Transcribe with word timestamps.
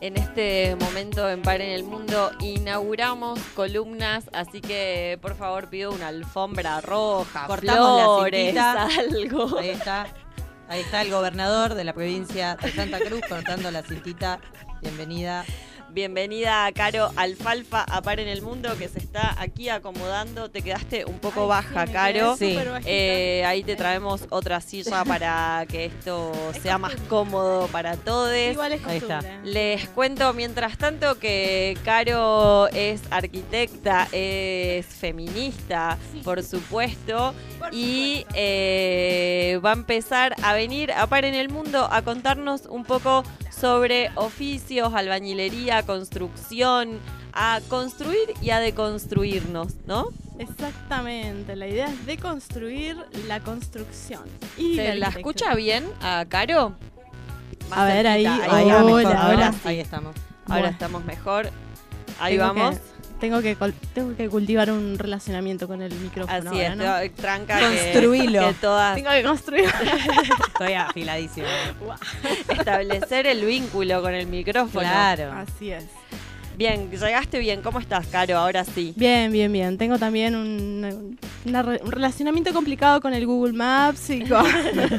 En 0.00 0.16
este 0.18 0.76
momento 0.76 1.28
en 1.28 1.40
Par 1.42 1.60
en 1.62 1.70
el 1.70 1.82
Mundo 1.84 2.30
inauguramos 2.40 3.38
columnas, 3.54 4.28
así 4.34 4.60
que 4.60 5.18
por 5.22 5.34
favor 5.36 5.68
pido 5.70 5.90
una 5.90 6.08
alfombra 6.08 6.80
roja, 6.82 7.46
Cortamos 7.46 7.98
la 7.98 8.04
flores, 8.04 8.40
cintita. 8.42 8.86
algo. 8.86 9.58
Ahí 9.58 9.70
está. 9.70 10.06
Ahí 10.68 10.80
está 10.80 11.00
el 11.02 11.10
gobernador 11.10 11.74
de 11.74 11.84
la 11.84 11.92
provincia 11.94 12.56
de 12.56 12.72
Santa 12.72 12.98
Cruz 12.98 13.20
cortando 13.28 13.70
la 13.70 13.82
cintita. 13.82 14.38
Bienvenida. 14.82 15.44
Bienvenida, 15.90 16.70
Caro 16.72 17.10
Alfalfa, 17.16 17.82
a 17.82 18.02
Par 18.02 18.20
en 18.20 18.28
el 18.28 18.42
Mundo, 18.42 18.76
que 18.76 18.88
se 18.88 18.98
está 18.98 19.40
aquí 19.40 19.68
acomodando. 19.68 20.50
Te 20.50 20.60
quedaste 20.60 21.04
un 21.04 21.18
poco 21.18 21.46
baja, 21.46 21.86
Caro. 21.86 22.36
Sí. 22.36 22.58
Eh, 22.84 23.44
ahí 23.46 23.62
te 23.62 23.76
traemos 23.76 24.26
otra 24.30 24.60
silla 24.60 25.04
para 25.06 25.64
que 25.68 25.86
esto 25.86 26.32
sea 26.60 26.76
más 26.76 26.96
cómodo 27.08 27.66
para 27.68 27.96
todos. 27.96 28.36
Igual 28.36 28.72
es 28.72 28.84
Ahí 28.84 28.98
está. 28.98 29.20
Les 29.44 29.88
cuento 29.88 30.32
mientras 30.34 30.76
tanto 30.76 31.18
que 31.18 31.78
Caro 31.84 32.68
es 32.68 33.00
arquitecta, 33.10 34.08
es 34.12 34.86
feminista, 34.86 35.96
por 36.24 36.42
supuesto, 36.42 37.34
y 37.72 38.26
eh, 38.34 39.60
va 39.64 39.70
a 39.70 39.74
empezar 39.74 40.34
a 40.42 40.52
venir 40.52 40.92
a 40.92 41.06
Par 41.06 41.24
en 41.24 41.34
el 41.34 41.48
Mundo 41.48 41.88
a 41.90 42.02
contarnos 42.02 42.66
un 42.66 42.84
poco 42.84 43.24
sobre 43.58 44.10
oficios, 44.16 44.92
albañilería, 44.94 45.82
construcción, 45.84 46.98
a 47.32 47.60
construir 47.68 48.34
y 48.42 48.50
a 48.50 48.60
deconstruirnos, 48.60 49.74
¿no? 49.86 50.08
Exactamente, 50.38 51.56
la 51.56 51.66
idea 51.66 51.86
es 51.86 52.06
deconstruir 52.06 52.96
la 53.26 53.40
construcción. 53.40 54.22
Y 54.56 54.76
¿Se 54.76 54.94
la 54.96 55.08
escucha 55.08 55.54
bien 55.54 55.84
a 56.02 56.24
Caro? 56.28 56.74
Más 57.70 57.78
A 57.78 57.84
ver, 57.86 58.06
ahí- 58.06 58.24
cerquita, 58.24 58.56
Ahí 58.56 58.64
Hola, 58.64 58.74
va 58.74 58.84
hola, 58.84 58.94
mejor, 59.08 59.14
¿no? 59.14 59.28
hola. 59.30 59.54
Ahí 59.64 59.80
estamos. 59.80 60.16
Ahora 60.46 60.60
Bueno. 60.60 60.68
estamos 60.68 61.04
mejor. 61.04 61.50
Ahí 62.20 62.36
Tengo 62.38 62.54
que- 62.54 62.60
vamos. 62.60 62.76
Tengo 63.20 63.40
que, 63.40 63.56
tengo 63.94 64.14
que 64.14 64.28
cultivar 64.28 64.70
un 64.70 64.98
relacionamiento 64.98 65.66
con 65.66 65.80
el 65.80 65.94
micrófono. 65.94 66.50
Así 66.50 66.60
es, 66.60 66.76
to- 66.76 67.22
tranca 67.22 67.58
Construilo. 67.60 68.48
Que, 68.48 68.54
todas 68.54 68.94
Tengo 68.94 69.10
que 69.10 69.22
construir. 69.22 69.64
Estoy 70.48 70.72
afiladísima. 70.74 71.46
establecer 72.48 73.26
el 73.26 73.44
vínculo 73.44 74.02
con 74.02 74.12
el 74.14 74.26
micrófono. 74.26 74.80
Claro. 74.80 75.32
Así 75.32 75.70
es. 75.70 75.84
Bien, 76.58 76.90
llegaste 76.90 77.38
bien. 77.38 77.60
¿Cómo 77.62 77.80
estás, 77.80 78.06
Caro? 78.06 78.36
Ahora 78.38 78.64
sí. 78.64 78.92
Bien, 78.96 79.30
bien, 79.32 79.52
bien. 79.52 79.76
Tengo 79.78 79.98
también 79.98 80.34
un, 80.34 81.18
una 81.44 81.60
un 81.62 81.92
relacionamiento 81.92 82.52
complicado 82.54 83.00
con 83.00 83.12
el 83.12 83.26
Google 83.26 83.52
Maps 83.52 84.08
y 84.10 84.24
con... 84.24 84.44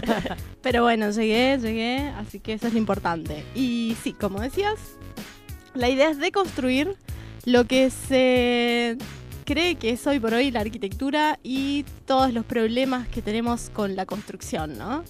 Pero 0.61 0.83
bueno, 0.83 1.09
llegué, 1.11 1.57
llegué, 1.59 2.11
así 2.17 2.39
que 2.39 2.53
eso 2.53 2.67
es 2.67 2.73
lo 2.73 2.79
importante. 2.79 3.43
Y 3.55 3.95
sí, 4.03 4.13
como 4.13 4.39
decías, 4.39 4.75
la 5.73 5.89
idea 5.89 6.09
es 6.11 6.17
deconstruir 6.19 6.95
lo 7.47 7.65
que 7.65 7.89
se 7.89 8.97
cree 9.45 9.75
que 9.75 9.91
es 9.91 10.05
hoy 10.05 10.19
por 10.19 10.33
hoy 10.33 10.51
la 10.51 10.59
arquitectura 10.59 11.39
y 11.43 11.85
todos 12.05 12.33
los 12.33 12.43
problemas 12.43 13.07
que 13.07 13.21
tenemos 13.21 13.71
con 13.73 13.95
la 13.95 14.05
construcción, 14.05 14.77
¿no? 14.77 15.05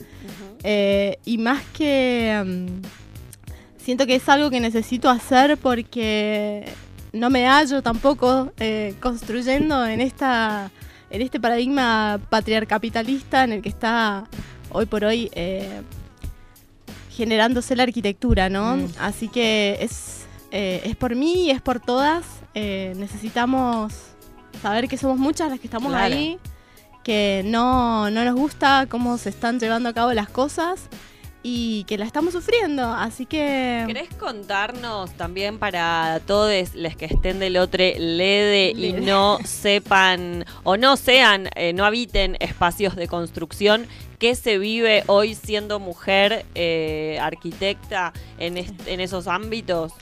Eh, 0.64 1.18
y 1.26 1.40
más 1.40 1.64
que... 1.76 2.44
mm, 2.46 3.84
siento 3.84 4.06
que 4.06 4.16
es 4.16 4.30
algo 4.30 4.52
que 4.52 4.60
necesito 4.60 5.10
hacer 5.10 5.58
porque 5.58 6.66
no 7.12 7.32
me 7.32 7.48
hallo 7.48 7.82
tampoco 7.82 8.54
eh, 8.60 8.94
construyendo 9.00 9.84
en, 9.88 10.00
esta, 10.00 10.70
en 11.10 11.24
este 11.24 11.40
paradigma 11.40 12.22
patriarcapitalista 12.30 13.46
en 13.46 13.54
el 13.54 13.62
que 13.64 13.70
está 13.70 14.26
hoy 14.70 14.86
por 14.86 15.06
hoy 15.06 15.32
eh, 15.34 15.82
generándose 17.10 17.76
la 17.76 17.82
arquitectura, 17.82 18.48
¿no? 18.48 18.78
Mm. 18.78 18.88
Así 19.00 19.28
que 19.28 19.80
es, 19.82 20.27
eh, 20.60 20.82
es 20.86 20.96
por 20.96 21.14
mí 21.16 21.46
y 21.46 21.52
es 21.52 21.62
por 21.62 21.80
todas. 21.80 22.26
Eh, 22.56 22.94
necesitamos 22.96 23.94
saber 24.60 24.88
que 24.88 24.98
somos 24.98 25.20
muchas 25.20 25.52
las 25.52 25.60
que 25.60 25.68
estamos 25.68 25.92
Claro. 25.92 26.16
ahí, 26.16 26.40
que 27.04 27.44
no, 27.45 28.10
no 28.10 28.26
nos 28.26 28.34
gusta 28.34 28.88
cómo 28.90 29.20
se 29.20 29.30
están 29.30 29.60
llevando 29.60 29.90
a 29.90 29.94
cabo 29.94 30.14
las 30.14 30.30
cosas 30.30 30.90
y 31.44 31.84
que 31.84 32.00
la 32.00 32.06
estamos 32.06 32.34
sufriendo. 32.34 32.92
Así 32.92 33.28
que... 33.28 33.84
¿Querés 33.86 34.10
contarnos 34.16 35.12
también 35.12 35.60
para 35.60 36.22
todos 36.26 36.73
los 36.73 36.96
que 36.96 37.06
estén 37.06 37.38
del 37.38 37.58
otro 37.58 37.84
lede 37.96 38.72
y 38.72 38.94
no 38.94 39.38
sepan 39.46 40.44
o 40.64 40.76
no 40.76 40.98
sean, 40.98 41.50
eh, 41.56 41.72
no 41.73 41.86
habiten 41.86 42.36
espacios 42.40 42.96
de 42.96 43.08
construcción, 43.08 43.86
qué 44.17 44.34
se 44.34 44.58
vive 44.58 45.04
hoy 45.06 45.36
siendo 45.36 45.80
mujer 45.80 46.48
eh, 46.56 47.20
arquitecta 47.22 48.12
en 48.40 48.58
esos 49.00 49.28
ámbitos? 49.28 49.94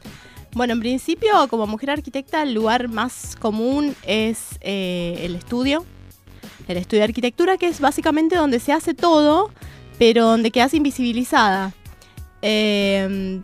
Bueno, 0.56 0.72
en 0.72 0.80
principio, 0.80 1.50
como 1.50 1.68
mujer 1.68 1.92
arquitecta, 1.92 2.42
el 2.42 2.54
lugar 2.54 2.88
más 2.88 3.36
común 3.36 3.94
es 4.04 4.58
eh, 4.62 5.20
el 5.24 5.36
estudio. 5.36 5.86
El 6.70 6.78
estudio 6.78 7.02
de 7.02 7.10
arquitectura, 7.10 7.58
que 7.58 7.68
es 7.68 7.82
básicamente 7.82 8.38
donde 8.38 8.62
se 8.62 8.72
hace 8.72 8.94
todo, 8.94 9.52
pero 10.00 10.28
donde 10.28 10.52
quedas 10.52 10.74
invisibilizada. 10.74 11.74
Eh, 12.42 13.42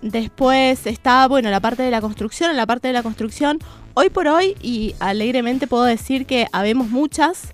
después 0.00 0.86
está, 0.86 1.28
bueno, 1.28 1.50
la 1.50 1.60
parte 1.60 1.82
de 1.82 1.90
la 1.90 2.00
construcción. 2.00 2.56
La 2.56 2.64
parte 2.64 2.88
de 2.88 2.94
la 2.94 3.02
construcción, 3.02 3.58
hoy 3.92 4.08
por 4.08 4.28
hoy, 4.28 4.56
y 4.62 4.94
alegremente 4.98 5.66
puedo 5.66 5.84
decir 5.84 6.24
que 6.24 6.46
habemos 6.52 6.88
muchas 6.88 7.52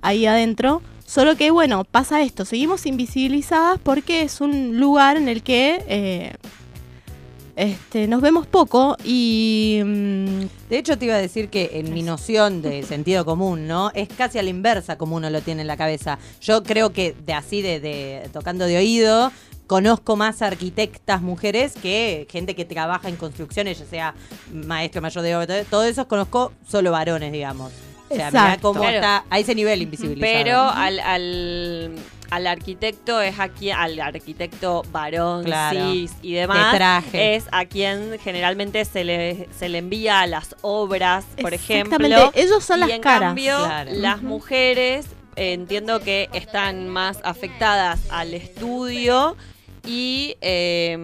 ahí 0.00 0.26
adentro. 0.26 0.80
Solo 1.04 1.34
que, 1.34 1.50
bueno, 1.50 1.82
pasa 1.82 2.22
esto, 2.22 2.44
seguimos 2.44 2.86
invisibilizadas 2.86 3.80
porque 3.82 4.22
es 4.22 4.40
un 4.40 4.78
lugar 4.78 5.16
en 5.16 5.28
el 5.28 5.42
que 5.42 5.82
eh, 5.88 6.34
este, 7.58 8.06
nos 8.06 8.20
vemos 8.22 8.46
poco 8.46 8.96
y... 9.04 9.80
mm, 9.84 10.40
De 10.70 10.78
hecho, 10.78 10.96
te 10.96 11.06
iba 11.06 11.14
a 11.16 11.18
decir 11.18 11.48
que 11.48 11.70
en 11.74 11.92
mi 11.92 12.02
noción 12.02 12.62
de 12.62 12.82
sentido 12.94 13.24
común, 13.24 13.66
¿no? 13.66 13.90
Es 13.94 14.08
casi 14.08 14.38
a 14.38 14.42
la 14.42 14.50
inversa 14.50 14.96
como 14.96 15.16
uno 15.16 15.28
lo 15.30 15.40
tiene 15.42 15.62
en 15.62 15.66
la 15.66 15.76
cabeza. 15.76 16.18
Yo 16.40 16.62
creo 16.62 16.92
que 16.92 17.14
de 17.26 17.32
así, 17.34 17.60
de, 17.62 17.80
de- 17.80 18.28
tocando 18.32 18.64
de 18.66 18.76
oído, 18.78 19.32
conozco 19.66 20.16
más 20.16 20.40
arquitectas 20.40 21.20
mujeres 21.20 21.74
que 21.74 22.26
gente 22.30 22.54
que 22.54 22.64
trabaja 22.64 23.08
en 23.08 23.16
construcciones, 23.16 23.78
ya 23.78 23.84
sea 23.86 24.14
maestro, 24.52 25.02
mayor 25.02 25.22
de 25.22 25.36
obra, 25.36 25.46
todo- 25.46 25.64
todo 25.64 25.84
eso 25.84 26.08
conozco 26.08 26.52
solo 26.68 26.92
varones, 26.92 27.32
digamos. 27.32 27.72
O 28.10 28.14
sea, 28.14 28.30
mirá 28.30 28.58
cómo 28.60 28.80
Claro. 28.80 28.96
está 28.96 29.24
a 29.30 29.38
ese 29.38 29.54
nivel 29.54 29.82
invisibilizado. 29.82 30.32
Pero 30.44 30.60
al, 30.60 30.98
al, 31.00 31.94
al 32.30 32.46
arquitecto 32.46 33.20
es 33.20 33.38
aquí, 33.38 33.70
al 33.70 33.98
arquitecto 34.00 34.82
varón, 34.92 35.44
Claro. 35.44 35.92
cis 35.92 36.12
y 36.22 36.32
demás, 36.34 36.72
De 36.72 36.78
traje. 36.78 37.36
es 37.36 37.44
a 37.52 37.64
quien 37.66 38.18
generalmente 38.22 38.84
se 38.84 39.04
le, 39.04 39.48
se 39.58 39.68
le 39.68 39.78
envía 39.78 40.26
las 40.26 40.56
obras, 40.62 41.24
por 41.40 41.54
ejemplo. 41.54 42.32
Ellos 42.34 42.64
son 42.64 42.78
y 42.78 42.80
las 42.80 42.90
en 42.90 43.00
caras. 43.02 43.20
cambio, 43.28 43.56
Claro. 43.58 43.90
las 43.94 44.22
mujeres 44.22 45.06
eh, 45.36 45.52
entiendo 45.52 46.00
que 46.00 46.28
están 46.32 46.88
más 46.88 47.18
afectadas 47.24 48.00
al 48.10 48.34
estudio 48.34 49.36
y 49.86 50.34
eh, 50.40 50.98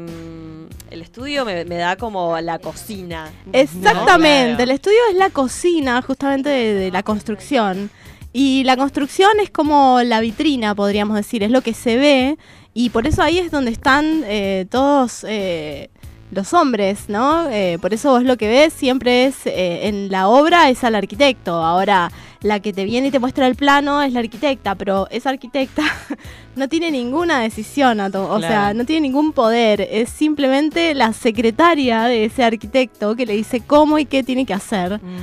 el 0.94 1.02
estudio 1.02 1.44
me, 1.44 1.64
me 1.66 1.76
da 1.76 1.96
como 1.96 2.40
la 2.40 2.58
cocina. 2.58 3.30
Exactamente, 3.52 4.54
Claro. 4.56 4.62
el 4.64 4.70
estudio 4.70 4.98
es 5.10 5.16
la 5.16 5.30
cocina 5.30 6.00
justamente 6.02 6.48
de, 6.48 6.74
de 6.74 6.90
la 6.90 7.02
construcción. 7.02 7.90
Y 8.32 8.64
la 8.64 8.76
construcción 8.76 9.30
es 9.40 9.50
como 9.50 10.00
la 10.02 10.20
vitrina, 10.20 10.74
podríamos 10.74 11.16
decir, 11.16 11.42
es 11.42 11.50
lo 11.50 11.60
que 11.62 11.72
se 11.74 11.96
ve. 11.96 12.38
Y 12.72 12.90
por 12.90 13.06
eso 13.06 13.22
ahí 13.22 13.38
es 13.38 13.50
donde 13.52 13.70
están 13.70 14.22
eh, 14.26 14.66
todos 14.70 15.24
eh, 15.28 15.88
los 16.32 16.52
hombres, 16.52 17.04
¿no? 17.08 17.48
Eh, 17.50 17.78
por 17.80 17.94
eso 17.94 18.10
vos 18.10 18.24
lo 18.24 18.36
que 18.36 18.48
ves 18.48 18.72
siempre 18.72 19.26
es 19.26 19.46
eh, 19.46 19.86
en 19.86 20.10
la 20.10 20.26
obra 20.28 20.68
es 20.68 20.82
al 20.82 20.96
arquitecto. 20.96 21.52
Ahora, 21.54 22.10
la 22.44 22.60
que 22.60 22.74
te 22.74 22.84
viene 22.84 23.08
y 23.08 23.10
te 23.10 23.18
muestra 23.18 23.46
el 23.46 23.56
plano 23.56 24.02
es 24.02 24.12
la 24.12 24.20
arquitecta, 24.20 24.74
pero 24.74 25.08
esa 25.10 25.30
arquitecta 25.30 25.82
no 26.56 26.68
tiene 26.68 26.90
ninguna 26.90 27.40
decisión, 27.40 27.98
o 28.00 28.40
sea, 28.40 28.74
no 28.74 28.84
tiene 28.84 29.00
ningún 29.08 29.32
poder. 29.32 29.80
Es 29.80 30.10
simplemente 30.10 30.94
la 30.94 31.14
secretaria 31.14 32.02
de 32.02 32.26
ese 32.26 32.44
arquitecto 32.44 33.16
que 33.16 33.24
le 33.24 33.32
dice 33.32 33.60
cómo 33.60 33.98
y 33.98 34.04
qué 34.04 34.22
tiene 34.22 34.44
que 34.44 34.52
hacer. 34.52 35.00
Mm. 35.02 35.16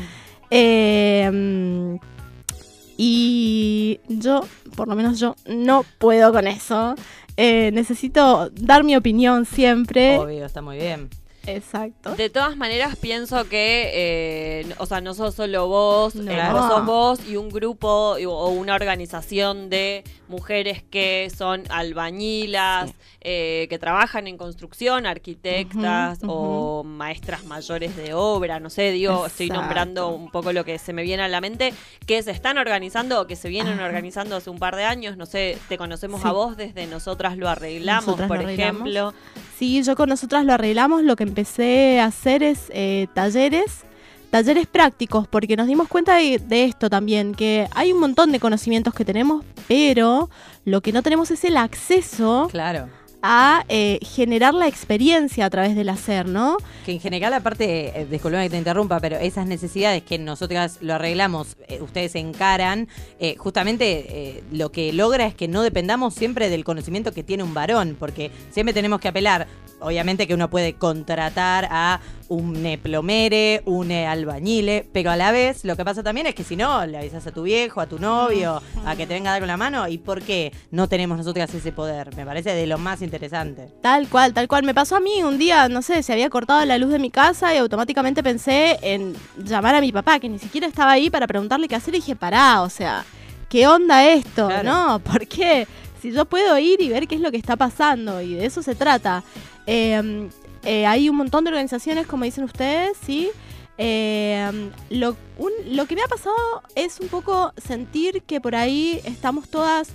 Eh, 0.49 1.99
y 2.97 3.99
yo, 4.07 4.41
por 4.75 4.87
lo 4.87 4.95
menos 4.95 5.19
yo, 5.19 5.35
no 5.45 5.85
puedo 5.99 6.33
con 6.33 6.47
eso. 6.47 6.95
Eh, 7.37 7.69
necesito 7.71 8.49
dar 8.55 8.83
mi 8.83 8.95
opinión 8.95 9.45
siempre. 9.45 10.17
Obvio, 10.17 10.47
está 10.47 10.63
muy 10.63 10.77
bien. 10.77 11.07
Exacto. 11.47 12.15
De 12.15 12.29
todas 12.29 12.55
maneras, 12.55 12.95
pienso 12.95 13.47
que, 13.49 13.91
eh, 13.93 14.75
o 14.77 14.85
sea, 14.85 15.01
no 15.01 15.13
sos 15.13 15.35
solo 15.35 15.67
vos, 15.67 16.15
No. 16.15 16.31
eh, 16.31 16.39
vos 16.51 16.67
sos 16.67 16.85
vos 16.85 17.19
y 17.27 17.35
un 17.37 17.49
grupo 17.49 18.17
y- 18.19 18.25
o 18.25 18.47
una 18.49 18.75
organización 18.75 19.69
de 19.69 20.03
mujeres 20.27 20.83
que 20.83 21.31
son 21.35 21.63
albañilas, 21.69 22.89
Sí. 22.91 22.95
eh, 23.21 23.67
que 23.69 23.77
trabajan 23.79 24.27
en 24.27 24.37
construcción, 24.37 25.05
arquitectas 25.05 26.19
o 26.27 26.83
maestras 26.83 27.43
mayores 27.45 27.95
de 27.95 28.13
obra, 28.13 28.59
no 28.59 28.69
sé, 28.69 28.91
digo, 28.91 29.25
estoy 29.25 29.49
nombrando 29.49 30.09
un 30.09 30.31
poco 30.31 30.53
lo 30.53 30.63
que 30.65 30.79
se 30.79 30.93
me 30.93 31.03
viene 31.03 31.23
a 31.23 31.27
la 31.27 31.41
mente, 31.41 31.73
que 32.05 32.21
se 32.23 32.31
están 32.31 32.57
organizando 32.57 33.21
o 33.21 33.27
que 33.27 33.35
se 33.35 33.49
vienen 33.49 33.79
organizando 33.79 34.35
hace 34.37 34.49
un 34.49 34.59
par 34.59 34.75
de 34.75 34.83
años, 34.85 35.17
no 35.17 35.25
sé, 35.25 35.57
te 35.69 35.77
conocemos 35.77 36.21
Sí. 36.21 36.27
a 36.27 36.31
vos 36.31 36.57
desde 36.57 36.87
Nosotras 36.91 37.37
lo 37.37 37.47
arreglamos, 37.47 38.05
Nosotras 38.07 38.27
por 38.27 38.37
lo 38.37 38.43
arreglamos. 38.43 38.81
ejemplo. 38.81 39.13
Sí, 39.57 39.81
yo 39.83 39.95
con 39.95 40.09
nosotras 40.09 40.43
lo 40.43 40.53
arreglamos. 40.53 41.03
Lo 41.03 41.15
que 41.15 41.23
empecé 41.35 42.01
a 42.01 42.05
hacer 42.07 42.43
es 42.43 42.65
eh, 42.73 43.07
talleres, 43.13 43.83
talleres 44.31 44.67
prácticos, 44.67 45.29
porque 45.29 45.55
nos 45.55 45.65
dimos 45.67 45.87
cuenta 45.87 46.15
de, 46.15 46.39
de 46.39 46.65
esto 46.65 46.89
también, 46.89 47.33
que 47.33 47.67
hay 47.73 47.93
un 47.93 48.01
montón 48.01 48.33
de 48.33 48.39
conocimientos 48.41 48.93
que 48.93 49.05
tenemos, 49.05 49.45
pero 49.69 50.29
lo 50.65 50.81
que 50.81 50.91
no 50.91 51.01
tenemos 51.01 51.31
es 51.31 51.45
el 51.45 51.55
acceso 51.55 52.49
Claro. 52.51 52.89
a 53.23 53.63
eh, 53.69 53.99
generar 54.01 54.53
la 54.53 54.67
experiencia 54.67 55.45
a 55.45 55.49
través 55.49 55.73
del 55.73 55.87
hacer, 55.87 56.27
¿no? 56.27 56.57
Que 56.85 56.91
en 56.91 56.99
general, 56.99 57.33
aparte, 57.33 57.97
eh, 57.97 58.05
disculpame 58.11 58.43
que 58.45 58.49
te 58.51 58.57
interrumpa, 58.57 58.99
pero 58.99 59.15
esas 59.17 59.45
necesidades 59.47 60.03
que 60.03 60.17
nosotras 60.19 60.79
lo 60.81 60.95
arreglamos, 60.95 61.55
eh, 61.69 61.79
ustedes 61.81 62.15
encaran, 62.15 62.89
eh, 63.19 63.35
justamente 63.37 64.43
lo 64.51 64.69
que 64.73 64.91
logra 64.91 65.25
es 65.27 65.35
que 65.35 65.47
no 65.47 65.61
dependamos 65.61 66.13
siempre 66.13 66.49
del 66.49 66.65
conocimiento 66.65 67.13
que 67.13 67.23
tiene 67.23 67.43
un 67.43 67.53
varón, 67.53 67.95
porque 67.97 68.31
siempre 68.51 68.73
tenemos 68.73 68.99
que 68.99 69.07
apelar, 69.07 69.47
obviamente 69.81 70.27
que 70.27 70.33
uno 70.33 70.49
puede 70.49 70.73
contratar 70.73 71.67
a 71.69 71.99
un 72.27 72.79
plomere, 72.81 73.61
un 73.65 73.91
albañile, 73.91 74.87
pero 74.93 75.11
a 75.11 75.17
la 75.17 75.31
vez 75.31 75.65
lo 75.65 75.75
que 75.75 75.83
pasa 75.83 76.01
también 76.01 76.27
es 76.27 76.35
que 76.35 76.45
si 76.45 76.55
no, 76.55 76.85
le 76.85 76.97
avisas 76.97 77.27
a 77.27 77.31
tu 77.31 77.43
viejo, 77.43 77.81
a 77.81 77.87
tu 77.87 77.99
novio, 77.99 78.61
a 78.85 78.95
que 78.95 79.05
te 79.05 79.13
venga 79.13 79.31
a 79.31 79.33
dar 79.33 79.41
con 79.41 79.47
la 79.47 79.57
mano, 79.57 79.87
¿y 79.89 79.97
por 79.97 80.21
qué 80.21 80.53
no 80.71 80.87
tenemos 80.87 81.17
nosotras 81.17 81.53
ese 81.53 81.73
poder? 81.73 82.15
Me 82.15 82.25
parece 82.25 82.53
de 82.53 82.67
lo 82.67 82.77
más 82.77 83.01
interesante. 83.01 83.67
Tal 83.81 84.07
cual, 84.07 84.33
tal 84.33 84.47
cual. 84.47 84.63
Me 84.63 84.73
pasó 84.73 84.95
a 84.95 85.01
mí 85.01 85.23
un 85.23 85.37
día, 85.37 85.67
no 85.67 85.81
sé, 85.81 86.03
se 86.03 86.13
había 86.13 86.29
cortado 86.29 86.63
la 86.65 86.77
luz 86.77 86.91
de 86.91 86.99
mi 86.99 87.11
casa 87.11 87.53
y 87.53 87.57
automáticamente 87.57 88.23
pensé 88.23 88.79
en 88.81 89.13
llamar 89.37 89.75
a 89.75 89.81
mi 89.81 89.91
papá, 89.91 90.19
que 90.19 90.29
ni 90.29 90.39
siquiera 90.39 90.67
estaba 90.67 90.91
ahí 90.91 91.09
para 91.09 91.27
preguntarle 91.27 91.67
qué 91.67 91.75
hacer. 91.75 91.93
Y 91.93 91.97
dije, 91.97 92.15
pará, 92.15 92.61
o 92.61 92.69
sea, 92.69 93.03
¿qué 93.49 93.67
onda 93.67 94.07
esto? 94.07 94.47
Claro. 94.47 94.63
¿No? 94.63 94.99
¿Por 94.99 95.27
qué? 95.27 95.67
Si 96.01 96.11
yo 96.11 96.25
puedo 96.25 96.57
ir 96.57 96.81
y 96.81 96.89
ver 96.89 97.07
qué 97.07 97.15
es 97.15 97.21
lo 97.21 97.31
que 97.31 97.37
está 97.37 97.55
pasando, 97.55 98.21
y 98.21 98.33
de 98.33 98.45
eso 98.45 98.63
se 98.63 98.73
trata. 98.73 99.23
Eh, 99.67 100.29
eh, 100.63 100.85
hay 100.85 101.09
un 101.09 101.15
montón 101.15 101.43
de 101.43 101.49
organizaciones, 101.49 102.07
como 102.07 102.25
dicen 102.25 102.43
ustedes, 102.43 102.97
¿sí? 103.05 103.29
Eh, 103.77 104.71
lo, 104.89 105.15
lo 105.65 105.85
que 105.85 105.95
me 105.95 106.01
ha 106.01 106.07
pasado 106.07 106.35
es 106.75 106.99
un 106.99 107.07
poco 107.07 107.53
sentir 107.57 108.21
que 108.23 108.41
por 108.41 108.55
ahí 108.55 109.01
estamos 109.05 109.49
todas 109.49 109.89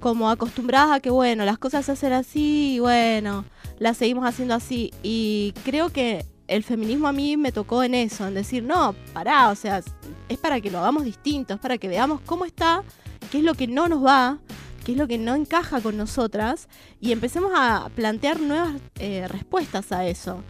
como 0.00 0.30
acostumbradas 0.30 0.90
a 0.92 1.00
que, 1.00 1.10
bueno, 1.10 1.44
las 1.44 1.58
cosas 1.58 1.86
se 1.86 1.92
hacen 1.92 2.12
así 2.12 2.74
y 2.74 2.78
bueno, 2.80 3.44
las 3.78 3.96
seguimos 3.96 4.26
haciendo 4.26 4.54
así. 4.54 4.92
Y 5.02 5.54
creo 5.64 5.90
que 5.90 6.24
el 6.48 6.64
feminismo 6.64 7.08
a 7.08 7.12
mí 7.12 7.36
me 7.36 7.52
tocó 7.52 7.82
en 7.82 7.94
eso, 7.94 8.26
en 8.26 8.34
decir, 8.34 8.62
no, 8.62 8.94
pará, 9.12 9.48
o 9.50 9.54
sea, 9.54 9.80
es 10.28 10.38
para 10.38 10.60
que 10.60 10.70
lo 10.70 10.78
hagamos 10.78 11.04
distinto, 11.04 11.54
es 11.54 11.60
para 11.60 11.78
que 11.78 11.88
veamos 11.88 12.20
cómo 12.26 12.44
está, 12.44 12.82
qué 13.30 13.38
es 13.38 13.44
lo 13.44 13.54
que 13.54 13.68
no 13.68 13.88
nos 13.88 14.04
va, 14.04 14.38
qué 14.84 14.92
es 14.92 14.98
lo 14.98 15.06
que 15.06 15.18
no 15.18 15.34
encaja 15.34 15.80
con 15.80 15.96
nosotras 15.96 16.68
y 17.00 17.12
empecemos 17.12 17.52
a 17.54 17.88
plantear 17.94 18.40
nuevas 18.40 18.74
eh, 18.98 19.26
respuestas 19.28 19.92
a 19.92 20.06
eso. 20.06 20.42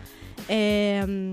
Eh, 0.49 1.33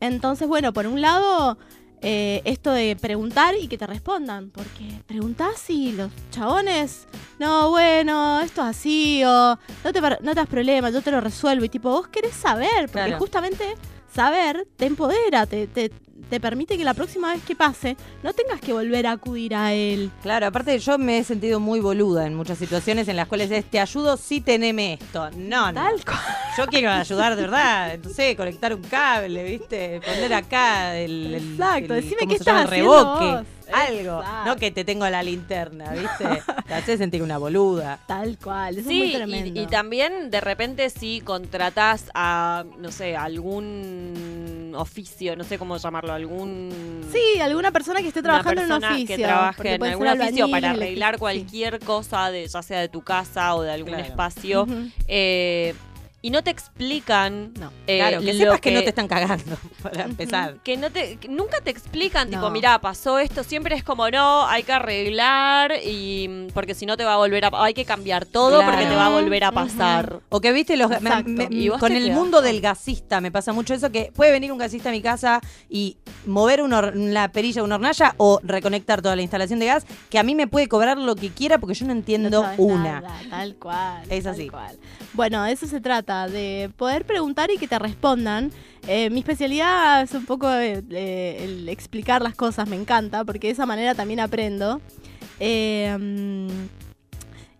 entonces, 0.00 0.48
bueno, 0.48 0.72
por 0.72 0.86
un 0.86 1.00
lado, 1.00 1.56
eh, 2.02 2.42
esto 2.44 2.70
de 2.72 2.96
preguntar 2.96 3.54
y 3.60 3.68
que 3.68 3.78
te 3.78 3.86
respondan, 3.86 4.50
porque 4.50 5.00
preguntás 5.06 5.70
y 5.70 5.92
los 5.92 6.10
chabones, 6.30 7.06
no, 7.38 7.70
bueno, 7.70 8.40
esto 8.40 8.62
es 8.62 8.68
así, 8.68 9.22
o 9.24 9.58
no 9.84 9.92
te, 9.92 10.00
par- 10.02 10.18
no 10.22 10.30
te 10.32 10.40
das 10.40 10.48
problema, 10.48 10.90
yo 10.90 11.00
te 11.00 11.10
lo 11.10 11.20
resuelvo, 11.20 11.64
y 11.64 11.68
tipo, 11.68 11.90
vos 11.90 12.08
querés 12.08 12.34
saber, 12.34 12.88
porque 12.90 13.06
Claro. 13.06 13.18
justamente 13.18 13.74
saber 14.12 14.66
te 14.76 14.86
empodera, 14.86 15.46
te, 15.46 15.66
te, 15.66 15.90
te 16.30 16.40
permite 16.40 16.76
que 16.76 16.84
la 16.84 16.94
próxima 16.94 17.32
vez 17.32 17.42
que 17.44 17.54
pase 17.54 17.96
no 18.22 18.32
tengas 18.32 18.60
que 18.60 18.72
volver 18.72 19.06
a 19.06 19.12
acudir 19.12 19.54
a 19.54 19.72
él. 19.72 20.10
Claro, 20.22 20.46
aparte 20.46 20.78
yo 20.78 20.98
me 20.98 21.18
he 21.18 21.24
sentido 21.24 21.60
muy 21.60 21.80
boluda 21.80 22.26
en 22.26 22.34
muchas 22.34 22.58
situaciones 22.58 23.08
en 23.08 23.16
las 23.16 23.28
cuales 23.28 23.50
es, 23.50 23.64
te 23.64 23.78
ayudo 23.80 24.16
si 24.16 24.40
teneme 24.40 24.94
esto. 24.94 25.30
No, 25.36 25.68
no. 25.68 25.74
Tal 25.74 26.04
cual. 26.04 26.18
Yo 26.56 26.66
quiero 26.66 26.90
ayudar 26.90 27.34
de 27.36 27.42
verdad, 27.42 27.98
no 28.02 28.10
sé, 28.10 28.36
conectar 28.36 28.74
un 28.74 28.82
cable, 28.82 29.42
¿viste? 29.44 30.00
Poner 30.04 30.32
acá 30.34 30.96
el, 30.96 31.34
el- 31.34 31.52
Exacto, 31.52 31.94
el- 31.94 32.02
decime 32.02 32.16
¿cómo 32.20 32.28
qué 32.30 32.36
estás 32.36 32.60
el 32.62 32.66
haciendo 32.68 32.92
revoque, 33.04 33.24
vos. 33.26 33.46
algo, 33.74 34.20
Exacto. 34.20 34.44
no 34.50 34.56
que 34.56 34.70
te 34.70 34.84
tengo 34.84 35.08
la 35.08 35.22
linterna, 35.22 35.90
¿viste? 35.92 36.42
Te 36.68 36.74
hace 36.74 36.96
sentir 36.96 37.22
una 37.22 37.38
boluda. 37.38 37.98
Tal 38.06 38.38
cual, 38.38 38.78
eso 38.78 38.88
es 38.88 38.96
muy 38.96 39.08
Sí, 39.08 39.14
tremendo. 39.14 39.60
y, 39.60 39.64
y 39.64 39.66
también 39.66 40.30
de 40.30 40.40
repente 40.40 40.88
si 40.90 41.20
contratás 41.20 42.06
a, 42.14 42.64
no 42.78 42.90
sé, 42.92 43.16
algún 43.16 44.72
oficio, 44.76 45.36
no 45.36 45.44
sé 45.44 45.58
cómo 45.58 45.76
llamarlo, 45.76 46.12
algún... 46.14 47.02
Sí, 47.12 47.40
alguna 47.40 47.70
persona 47.70 48.00
que 48.00 48.08
esté 48.08 48.20
una 48.20 48.28
trabajando 48.42 48.62
en 48.62 48.72
un 48.72 48.84
oficio. 48.84 49.16
que 49.16 49.22
trabaje 49.22 49.74
en 49.74 49.82
algún 49.84 50.08
oficio 50.08 50.50
para 50.50 50.70
arreglar 50.70 51.18
cualquier 51.18 51.78
cosa, 51.80 52.30
de, 52.30 52.46
ya 52.48 52.62
sea 52.62 52.80
de 52.80 52.88
tu 52.88 53.02
casa 53.02 53.54
o 53.54 53.62
de 53.62 53.72
algún 53.72 53.90
Claro. 53.94 54.04
espacio. 54.04 54.66
eh, 55.06 55.74
y 56.24 56.30
no 56.30 56.42
te 56.42 56.48
explican 56.50 57.52
No. 57.60 57.70
eh, 57.86 57.98
claro, 57.98 58.20
que 58.22 58.32
sepas 58.32 58.58
que... 58.60 58.70
no 58.72 58.82
te 58.82 58.88
están 58.88 59.06
cagando, 59.08 59.56
para 59.82 60.04
empezar. 60.04 60.56
que 60.64 60.78
no 60.78 60.90
te 60.90 61.16
que 61.16 61.28
nunca 61.28 61.60
te 61.60 61.68
explican 61.70 62.30
tipo 62.30 62.40
No. 62.40 62.50
mira 62.50 62.78
pasó 62.80 63.18
esto 63.18 63.44
siempre 63.44 63.74
es 63.76 63.84
como 63.84 64.08
no 64.08 64.46
hay 64.46 64.62
que 64.62 64.72
arreglar 64.72 65.72
y 65.84 66.48
porque 66.54 66.74
si 66.74 66.86
no 66.86 66.96
te 66.96 67.04
va 67.04 67.14
a 67.14 67.16
volver 67.18 67.44
a 67.44 67.50
hay 67.62 67.74
que 67.74 67.84
cambiar 67.84 68.24
todo 68.24 68.56
Claro. 68.60 68.72
porque 68.72 68.86
te 68.86 68.96
va 68.96 69.06
a 69.06 69.10
volver 69.10 69.44
a 69.44 69.52
pasar 69.52 70.20
O 70.30 70.40
que 70.40 70.52
viste 70.52 70.78
los 70.78 70.88
me- 70.88 70.96
Exacto. 70.96 71.28
me- 71.30 71.48
Y 71.50 71.68
vos 71.68 71.78
con 71.78 71.92
el 71.92 72.04
quedás 72.04 72.16
mundo 72.16 72.40
del 72.40 72.60
gasista 72.62 73.20
me 73.20 73.30
pasa 73.30 73.52
mucho 73.52 73.74
eso 73.74 73.90
que 73.92 74.10
puede 74.14 74.30
venir 74.32 74.50
un 74.50 74.56
gasista 74.58 74.88
a 74.88 74.92
mi 74.92 75.02
casa 75.02 75.42
y 75.68 75.98
mover 76.24 76.62
una, 76.62 76.90
la 76.90 77.28
perilla 77.32 77.60
de 77.60 77.64
una 77.66 77.74
hornalla 77.74 78.14
o 78.16 78.40
reconectar 78.42 79.02
toda 79.02 79.14
la 79.14 79.20
instalación 79.22 79.58
de 79.58 79.66
gas 79.66 79.84
que 80.08 80.18
a 80.18 80.22
mí 80.22 80.34
me 80.34 80.46
puede 80.46 80.68
cobrar 80.68 80.96
lo 80.96 81.16
que 81.16 81.28
quiera 81.28 81.58
porque 81.58 81.74
yo 81.74 81.84
no 81.84 81.92
entiendo 81.92 82.30
No 82.30 82.50
una. 82.56 83.00
nada, 83.02 83.14
tal 83.28 83.56
cual. 83.56 84.02
Es 84.08 84.24
tal 84.24 84.32
así. 84.32 84.48
cual. 84.48 84.78
Bueno, 85.12 85.42
de 85.44 85.52
eso 85.52 85.66
se 85.66 85.80
trata, 85.80 86.13
de 86.28 86.70
poder 86.76 87.04
preguntar 87.04 87.50
y 87.50 87.58
que 87.58 87.68
te 87.68 87.78
respondan. 87.78 88.50
Eh, 88.86 89.10
mi 89.10 89.20
especialidad 89.20 90.02
es 90.02 90.12
un 90.12 90.26
poco 90.26 90.50
eh, 90.50 90.82
eh, 90.90 91.40
el 91.40 91.68
explicar 91.68 92.22
las 92.22 92.34
cosas, 92.34 92.68
me 92.68 92.76
encanta, 92.76 93.24
porque 93.24 93.48
de 93.48 93.52
esa 93.52 93.66
manera 93.66 93.94
también 93.94 94.20
aprendo. 94.20 94.80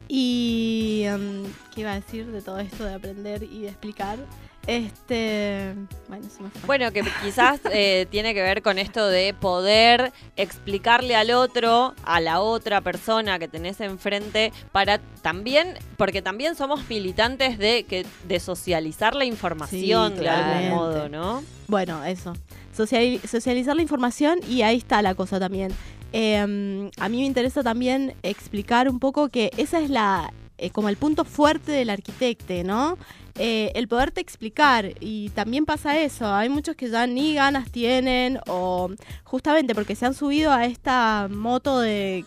Y. 0.09 1.05
mm, 1.09 1.45
¿Qué 1.75 1.81
iba 1.81 1.93
a 1.93 1.95
decir 1.97 2.27
de 2.27 2.41
todo 2.41 2.59
esto 2.61 2.85
de 2.85 2.95
aprender 2.95 3.43
y 3.43 3.63
de 3.63 3.69
explicar? 3.69 4.19
Este. 4.67 5.75
Bueno, 6.09 6.25
se 6.35 6.43
me 6.43 6.51
fue. 6.51 6.61
bueno 6.67 6.91
que 6.93 7.03
quizás 7.23 7.61
eh, 7.73 8.07
tiene 8.11 8.35
que 8.35 8.43
ver 8.43 8.63
con 8.63 8.79
esto 8.79 9.07
de 9.07 9.35
poder 9.35 10.13
explicarle 10.37 11.15
al 11.17 11.31
otro 11.33 11.95
a 12.05 12.21
la 12.21 12.41
otra 12.41 12.81
persona 12.81 13.39
que 13.39 13.49
tenés 13.49 13.81
enfrente 13.81 14.53
para 14.73 14.99
también 15.23 15.75
porque 15.97 16.23
también 16.23 16.55
somos 16.57 16.89
militantes 16.89 17.59
de 17.59 17.85
que 17.85 18.07
de 18.27 18.41
socializar 18.41 19.15
la 19.15 19.25
información 19.25 20.15
Sí, 20.15 20.21
de 20.21 20.29
algún 20.29 20.71
modo 20.71 21.09
no 21.09 21.43
Bueno, 21.69 22.05
eso. 22.05 22.35
Sociali- 22.77 23.21
socializar 23.27 23.77
la 23.77 23.83
información 23.83 24.41
y 24.49 24.63
ahí 24.63 24.79
está 24.79 25.01
la 25.03 25.15
cosa 25.15 25.39
también. 25.39 25.73
Eh, 26.13 26.39
a 26.39 27.09
mí 27.09 27.19
me 27.21 27.27
interesa 27.27 27.63
también 27.63 28.15
explicar 28.23 28.89
un 28.89 28.99
poco 28.99 29.29
que 29.29 29.51
esa 29.57 29.81
es 29.81 29.91
la 29.91 30.33
eh, 30.59 30.71
como 30.71 30.89
el 30.89 30.97
punto 30.97 31.25
fuerte 31.25 31.73
del 31.73 31.91
arquitecte, 31.91 32.63
¿no? 32.63 32.97
Eh, 33.37 33.73
el 33.75 33.89
poderte 33.89 34.21
explicar 34.21 34.93
y 35.01 35.31
también 35.31 35.67
pasa 35.67 35.99
eso, 35.99 36.33
hay 36.33 36.49
muchos 36.49 36.77
que 36.77 36.89
ya 36.89 37.05
ni 37.09 37.35
ganas 37.35 37.69
tienen 37.73 38.39
o 38.47 38.91
justamente 39.25 39.75
porque 39.75 39.97
se 39.97 40.07
han 40.07 40.15
subido 40.15 40.53
a 40.53 40.67
esta 40.67 41.27
moto 41.29 41.81
de 41.81 42.25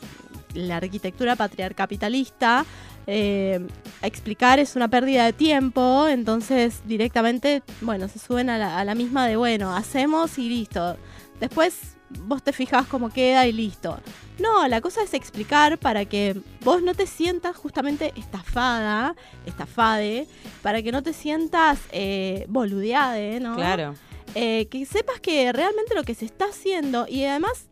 la 0.54 0.78
arquitectura 0.78 1.38
patriarcapitalista, 1.38 2.66
eh, 3.06 3.66
explicar 4.02 4.60
es 4.60 4.76
una 4.76 4.90
pérdida 4.90 5.24
de 5.24 5.32
tiempo, 5.32 6.08
entonces 6.10 6.82
directamente, 6.86 7.64
bueno, 7.80 8.10
se 8.10 8.20
suben 8.20 8.50
a 8.50 8.58
la, 8.58 8.78
a 8.78 8.84
la 8.84 8.94
misma 8.94 9.28
de, 9.28 9.38
bueno, 9.38 9.74
hacemos 9.74 10.38
y 10.38 10.50
listo. 10.50 10.98
Después 11.40 11.97
vos 12.10 12.42
te 12.44 12.54
fijas 12.54 12.88
cómo 12.88 13.10
queda 13.10 13.48
y 13.48 13.52
listo. 13.54 14.00
No, 14.40 14.68
la 14.68 14.82
cosa 14.82 15.02
es 15.04 15.14
explicar 15.14 15.78
para 15.78 16.06
que 16.06 16.40
vos 16.64 16.82
no 16.84 16.94
te 16.94 17.08
sientas 17.08 17.56
justamente 17.56 18.14
estafada, 18.16 19.16
estafade, 19.46 20.28
para 20.62 20.82
que 20.84 20.92
no 20.92 21.02
te 21.04 21.14
sientas 21.14 21.80
eh, 21.92 22.46
boludeade, 22.48 23.40
¿no? 23.40 23.56
Claro. 23.56 23.96
Eh, 24.36 24.68
que 24.70 24.86
sepas 24.86 25.20
que 25.20 25.52
realmente 25.52 25.96
lo 25.96 26.04
que 26.04 26.14
se 26.14 26.26
está 26.26 26.46
haciendo 26.46 27.08
y 27.08 27.24
además, 27.24 27.66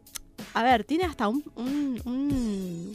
a 0.54 0.64
ver, 0.64 0.84
tiene 0.84 1.04
hasta 1.04 1.28
un, 1.28 1.44
un, 1.56 2.02
un- 2.06 2.94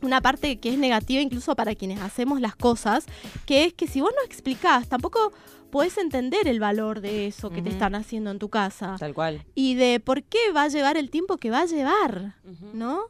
una 0.00 0.20
parte 0.20 0.58
que 0.58 0.70
es 0.70 0.78
negativa 0.78 1.20
incluso 1.20 1.54
para 1.54 1.74
quienes 1.74 2.00
hacemos 2.00 2.40
las 2.40 2.56
cosas, 2.56 3.04
que 3.46 3.64
es 3.66 3.74
que 3.74 3.86
si 3.86 4.00
vos 4.00 4.12
no 4.16 4.24
explicás, 4.24 4.88
tampoco 4.88 5.32
podés 5.72 5.96
entender 5.98 6.46
el 6.46 6.60
valor 6.60 7.00
de 7.00 7.26
eso 7.26 7.50
que 7.50 7.62
te 7.62 7.70
están 7.70 7.94
haciendo 7.96 8.30
en 8.30 8.38
tu 8.38 8.48
casa 8.50 8.94
Tal 9.00 9.14
cual. 9.14 9.42
y 9.54 9.74
de 9.74 9.98
por 9.98 10.22
qué 10.22 10.52
va 10.54 10.64
a 10.64 10.68
llevar 10.68 10.96
el 10.98 11.10
tiempo 11.10 11.38
que 11.38 11.50
va 11.50 11.62
a 11.62 11.66
llevar. 11.66 12.34
¿no? 12.74 13.06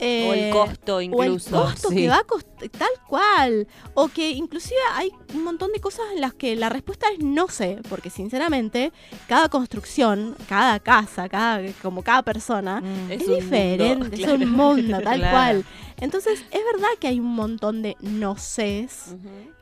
O 0.00 0.32
el 0.32 0.38
Eh, 0.38 0.50
costo 0.52 0.96
o 0.96 1.00
el 1.00 1.06
incluso. 1.06 1.50
costo 1.62 1.88
Sí. 1.88 1.96
que 1.96 2.08
va 2.08 2.18
a 2.18 2.24
costar, 2.24 2.68
tal 2.70 2.88
cual. 3.08 3.66
O 3.94 4.08
que 4.08 4.30
inclusive 4.30 4.78
hay 4.94 5.10
un 5.34 5.42
montón 5.44 5.72
de 5.72 5.80
cosas 5.80 6.06
en 6.14 6.20
las 6.20 6.34
que 6.34 6.54
la 6.56 6.68
respuesta 6.68 7.06
es 7.12 7.18
no 7.24 7.48
sé, 7.48 7.78
porque 7.88 8.08
sinceramente 8.10 8.92
cada 9.28 9.48
construcción, 9.48 10.36
cada 10.48 10.78
casa, 10.80 11.28
cada 11.28 11.60
como 11.82 12.02
cada 12.02 12.22
persona 12.22 12.80
Mm. 12.80 13.10
es, 13.10 13.20
Es 13.22 13.26
un 13.28 13.34
mundo, 13.34 13.44
diferente, 13.44 14.22
es 14.22 14.28
un 14.28 14.50
mundo, 14.50 14.98
tal 15.02 15.18
Claro. 15.18 15.30
cual. 15.36 15.64
Entonces 16.00 16.44
es 16.52 16.60
verdad 16.72 16.88
que 17.00 17.08
hay 17.08 17.18
un 17.18 17.34
montón 17.34 17.82
de 17.82 17.96
no 18.00 18.36
sés 18.38 19.16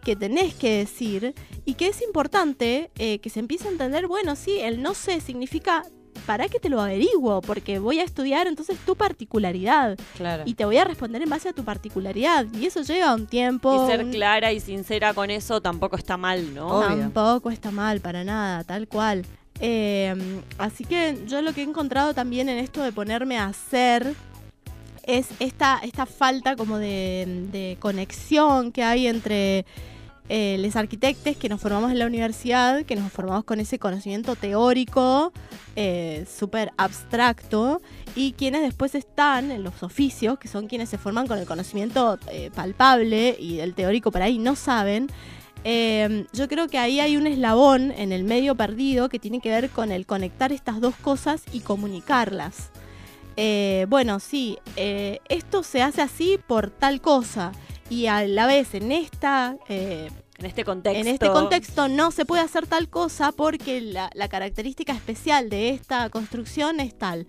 que 0.04 0.16
tenés 0.16 0.54
que 0.54 0.78
decir 0.78 1.34
y 1.64 1.74
que 1.74 1.88
es 1.88 2.02
importante 2.02 2.90
eh, 2.98 3.18
que 3.20 3.30
se 3.30 3.40
empiece 3.40 3.68
a 3.68 3.70
entender, 3.70 4.06
bueno, 4.06 4.36
sí, 4.36 4.58
el 4.60 4.82
no 4.82 4.92
sé 4.94 5.20
significa... 5.22 5.82
¿Para 6.26 6.48
qué 6.48 6.58
te 6.58 6.68
lo 6.68 6.80
averiguo? 6.80 7.40
Porque 7.40 7.78
voy 7.78 8.00
a 8.00 8.04
estudiar 8.04 8.46
entonces 8.48 8.76
tu 8.84 8.96
particularidad 8.96 9.96
Claro. 10.16 10.42
y 10.44 10.54
te 10.54 10.64
voy 10.64 10.76
a 10.78 10.84
responder 10.84 11.22
en 11.22 11.30
base 11.30 11.48
a 11.48 11.52
tu 11.52 11.62
particularidad. 11.64 12.46
Y 12.52 12.66
eso 12.66 12.82
lleva 12.82 13.14
un 13.14 13.26
tiempo. 13.26 13.84
Y 13.84 13.90
ser 13.90 14.04
un- 14.04 14.10
clara 14.10 14.52
y 14.52 14.60
sincera 14.60 15.14
con 15.14 15.30
eso 15.30 15.60
tampoco 15.60 15.96
está 15.96 16.16
mal, 16.16 16.52
¿no? 16.54 16.66
Obvio. 16.80 16.88
Tampoco 16.98 17.50
está 17.50 17.70
mal, 17.70 18.00
para 18.00 18.24
nada, 18.24 18.64
tal 18.64 18.88
cual. 18.88 19.24
Eh, 19.60 20.14
así 20.58 20.84
que 20.84 21.16
yo 21.26 21.40
lo 21.42 21.52
que 21.54 21.60
he 21.62 21.64
encontrado 21.64 22.12
también 22.12 22.48
en 22.48 22.58
esto 22.58 22.82
de 22.82 22.92
ponerme 22.92 23.38
a 23.38 23.46
hacer 23.46 24.14
es 25.04 25.28
esta, 25.38 25.78
esta 25.84 26.04
falta 26.04 26.56
como 26.56 26.78
de, 26.78 27.46
de 27.52 27.76
conexión 27.80 28.72
que 28.72 28.82
hay 28.82 29.06
entre 29.06 29.64
eh, 30.28 30.56
los 30.58 30.76
arquitectos 30.76 31.36
que 31.36 31.48
nos 31.48 31.60
formamos 31.60 31.90
en 31.90 31.98
la 31.98 32.06
universidad, 32.06 32.84
que 32.84 32.96
nos 32.96 33.12
formamos 33.12 33.44
con 33.44 33.60
ese 33.60 33.78
conocimiento 33.78 34.36
teórico 34.36 35.32
eh, 35.76 36.26
súper 36.28 36.72
abstracto, 36.76 37.80
y 38.14 38.32
quienes 38.32 38.62
después 38.62 38.94
están 38.94 39.50
en 39.50 39.62
los 39.62 39.82
oficios, 39.82 40.38
que 40.38 40.48
son 40.48 40.66
quienes 40.66 40.88
se 40.88 40.98
forman 40.98 41.26
con 41.26 41.38
el 41.38 41.46
conocimiento 41.46 42.18
eh, 42.30 42.50
palpable 42.54 43.36
y 43.38 43.60
el 43.60 43.74
teórico 43.74 44.10
por 44.10 44.22
ahí 44.22 44.38
no 44.38 44.56
saben. 44.56 45.08
Eh, 45.64 46.26
yo 46.32 46.48
creo 46.48 46.68
que 46.68 46.78
ahí 46.78 47.00
hay 47.00 47.16
un 47.16 47.26
eslabón 47.26 47.90
en 47.90 48.12
el 48.12 48.22
medio 48.22 48.54
perdido 48.54 49.08
que 49.08 49.18
tiene 49.18 49.40
que 49.40 49.50
ver 49.50 49.68
con 49.70 49.90
el 49.90 50.06
conectar 50.06 50.52
estas 50.52 50.80
dos 50.80 50.94
cosas 50.94 51.42
y 51.52 51.60
comunicarlas. 51.60 52.70
Eh, 53.36 53.86
bueno, 53.88 54.18
sí, 54.18 54.58
eh, 54.76 55.18
esto 55.28 55.62
se 55.62 55.82
hace 55.82 56.00
así 56.00 56.38
por 56.46 56.70
tal 56.70 57.00
cosa 57.00 57.52
y 57.90 58.06
a 58.06 58.26
la 58.26 58.46
vez 58.46 58.74
en 58.74 58.92
esta 58.92 59.56
eh, 59.68 60.10
En 60.38 60.46
este 60.46 60.64
contexto. 60.64 61.00
en 61.00 61.06
este 61.08 61.28
contexto 61.28 61.88
no 61.88 62.10
se 62.10 62.24
puede 62.24 62.42
hacer 62.42 62.66
tal 62.66 62.88
cosa 62.88 63.32
porque 63.32 63.80
la, 63.80 64.10
la 64.14 64.28
característica 64.28 64.92
especial 64.92 65.48
de 65.48 65.70
esta 65.70 66.10
construcción 66.10 66.80
es 66.80 66.96
tal. 66.96 67.26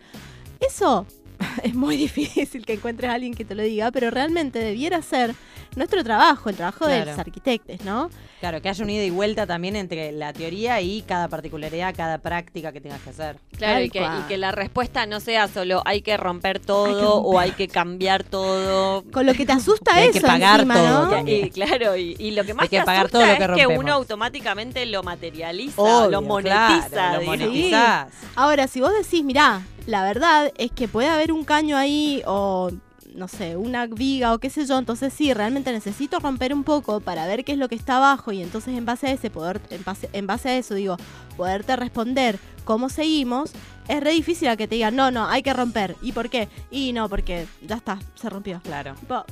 Eso 0.60 1.06
es 1.64 1.74
muy 1.76 1.98
difícil 1.98 2.66
que 2.66 2.74
encuentres 2.74 3.10
a 3.10 3.14
alguien 3.16 3.34
que 3.34 3.46
te 3.46 3.56
lo 3.56 3.64
diga, 3.64 3.92
pero 3.92 4.10
realmente 4.12 4.60
debiera 4.60 5.02
ser 5.02 5.36
nuestro 5.76 6.04
trabajo, 6.04 6.50
el 6.50 6.56
trabajo 6.56 6.88
de 6.88 7.06
los 7.06 7.20
arquitectos, 7.20 7.86
¿no? 7.86 8.10
Claro, 8.40 8.62
que 8.62 8.70
haya 8.70 8.84
un 8.84 8.90
ida 8.90 9.04
y 9.04 9.10
vuelta 9.10 9.46
también 9.46 9.76
entre 9.76 10.12
la 10.12 10.34
teoría 10.34 10.82
y 10.82 11.02
cada 11.04 11.28
particularidad, 11.28 11.94
cada 11.96 12.18
práctica 12.20 12.72
que 12.72 12.82
tengas 12.82 13.02
que 13.02 13.10
hacer. 13.12 13.38
Claro, 13.58 13.84
y 13.84 13.90
que, 13.90 14.00
y 14.00 14.28
que 14.28 14.38
la 14.38 14.52
respuesta 14.52 15.06
no 15.06 15.20
sea 15.20 15.48
solo 15.48 15.82
hay 15.86 16.02
que 16.02 16.18
romper 16.18 16.60
todo 16.60 16.86
Hay 16.88 16.94
que 16.94 17.06
o 17.06 17.40
hay 17.40 17.52
que 17.52 17.68
cambiar 17.68 18.24
todo. 18.24 19.04
Con 19.12 19.26
lo 19.26 19.34
que 19.34 19.46
te 19.46 19.52
asusta 19.54 19.92
Que 19.96 20.00
hay 20.00 20.10
eso 20.10 20.20
que 20.20 20.26
pagar 20.26 20.62
encima, 20.62 20.76
todo 20.76 21.22
¿no? 21.24 21.28
Y 21.30 21.50
claro, 21.52 21.96
y, 21.98 22.16
y 22.18 22.32
lo 22.32 22.44
que 22.44 22.54
más 22.54 22.64
Hay 22.64 22.70
que 22.70 22.80
te 22.80 22.86
pagar 22.86 23.06
asusta 23.08 23.20
todo 23.20 23.28
lo 23.28 23.38
que 23.38 23.44
es 23.44 23.50
que 23.58 23.64
rompemos. 23.64 23.84
uno 23.84 23.94
automáticamente 23.94 24.86
lo 24.88 25.04
materializa, 25.04 25.82
Obvio, 25.82 26.10
lo 26.10 26.22
monetiza. 26.22 26.90
claro, 26.90 27.20
lo 27.20 27.26
monetizás. 27.26 28.08
Ahora, 28.36 28.68
si 28.68 28.82
vos 28.82 28.92
decís, 28.94 29.24
mirá, 29.24 29.62
la 29.88 30.04
verdad 30.04 30.52
es 30.58 30.72
que 30.72 30.88
puede 30.88 31.08
haber 31.08 31.32
un 31.32 31.46
caño 31.46 31.78
ahí 31.78 32.22
o, 32.28 32.70
no 33.16 33.28
sé, 33.30 33.56
una 33.56 33.88
viga 33.88 34.34
o 34.34 34.38
qué 34.38 34.50
sé 34.50 34.66
yo, 34.66 34.78
entonces 34.78 35.14
sí, 35.14 35.34
realmente 35.34 35.72
necesito 35.72 36.20
romper 36.20 36.54
un 36.54 36.66
poco 36.66 37.00
para 37.00 37.26
ver 37.26 37.46
qué 37.46 37.54
es 37.54 37.58
lo 37.58 37.70
que 37.70 37.76
está 37.76 37.98
abajo 37.98 38.34
y 38.34 38.44
entonces 38.44 38.78
en 38.78 38.86
base 38.86 39.08
a 39.08 39.12
ese 39.12 39.30
poder, 39.30 39.62
en 39.70 39.84
base, 39.86 40.10
en 40.12 40.28
base 40.28 40.50
a 40.50 40.58
eso, 40.58 40.76
digo, 40.76 40.98
poderte 41.38 41.76
responder 41.78 42.38
cómo 42.66 42.90
seguimos, 42.90 43.54
es 43.88 44.04
re 44.04 44.12
difícil 44.12 44.50
a 44.50 44.58
que 44.58 44.68
te 44.68 44.76
digan, 44.76 44.94
no, 44.94 45.10
no, 45.10 45.26
hay 45.26 45.42
que 45.42 45.54
romper. 45.54 45.96
¿Y 46.02 46.12
por 46.12 46.30
qué? 46.30 46.50
Y 46.70 46.92
no, 46.92 47.08
porque 47.08 47.48
ya 47.62 47.78
está, 47.78 47.98
se 48.16 48.30
rompió. 48.30 48.60
Claro. 48.66 48.94
Tipo, 49.00 49.24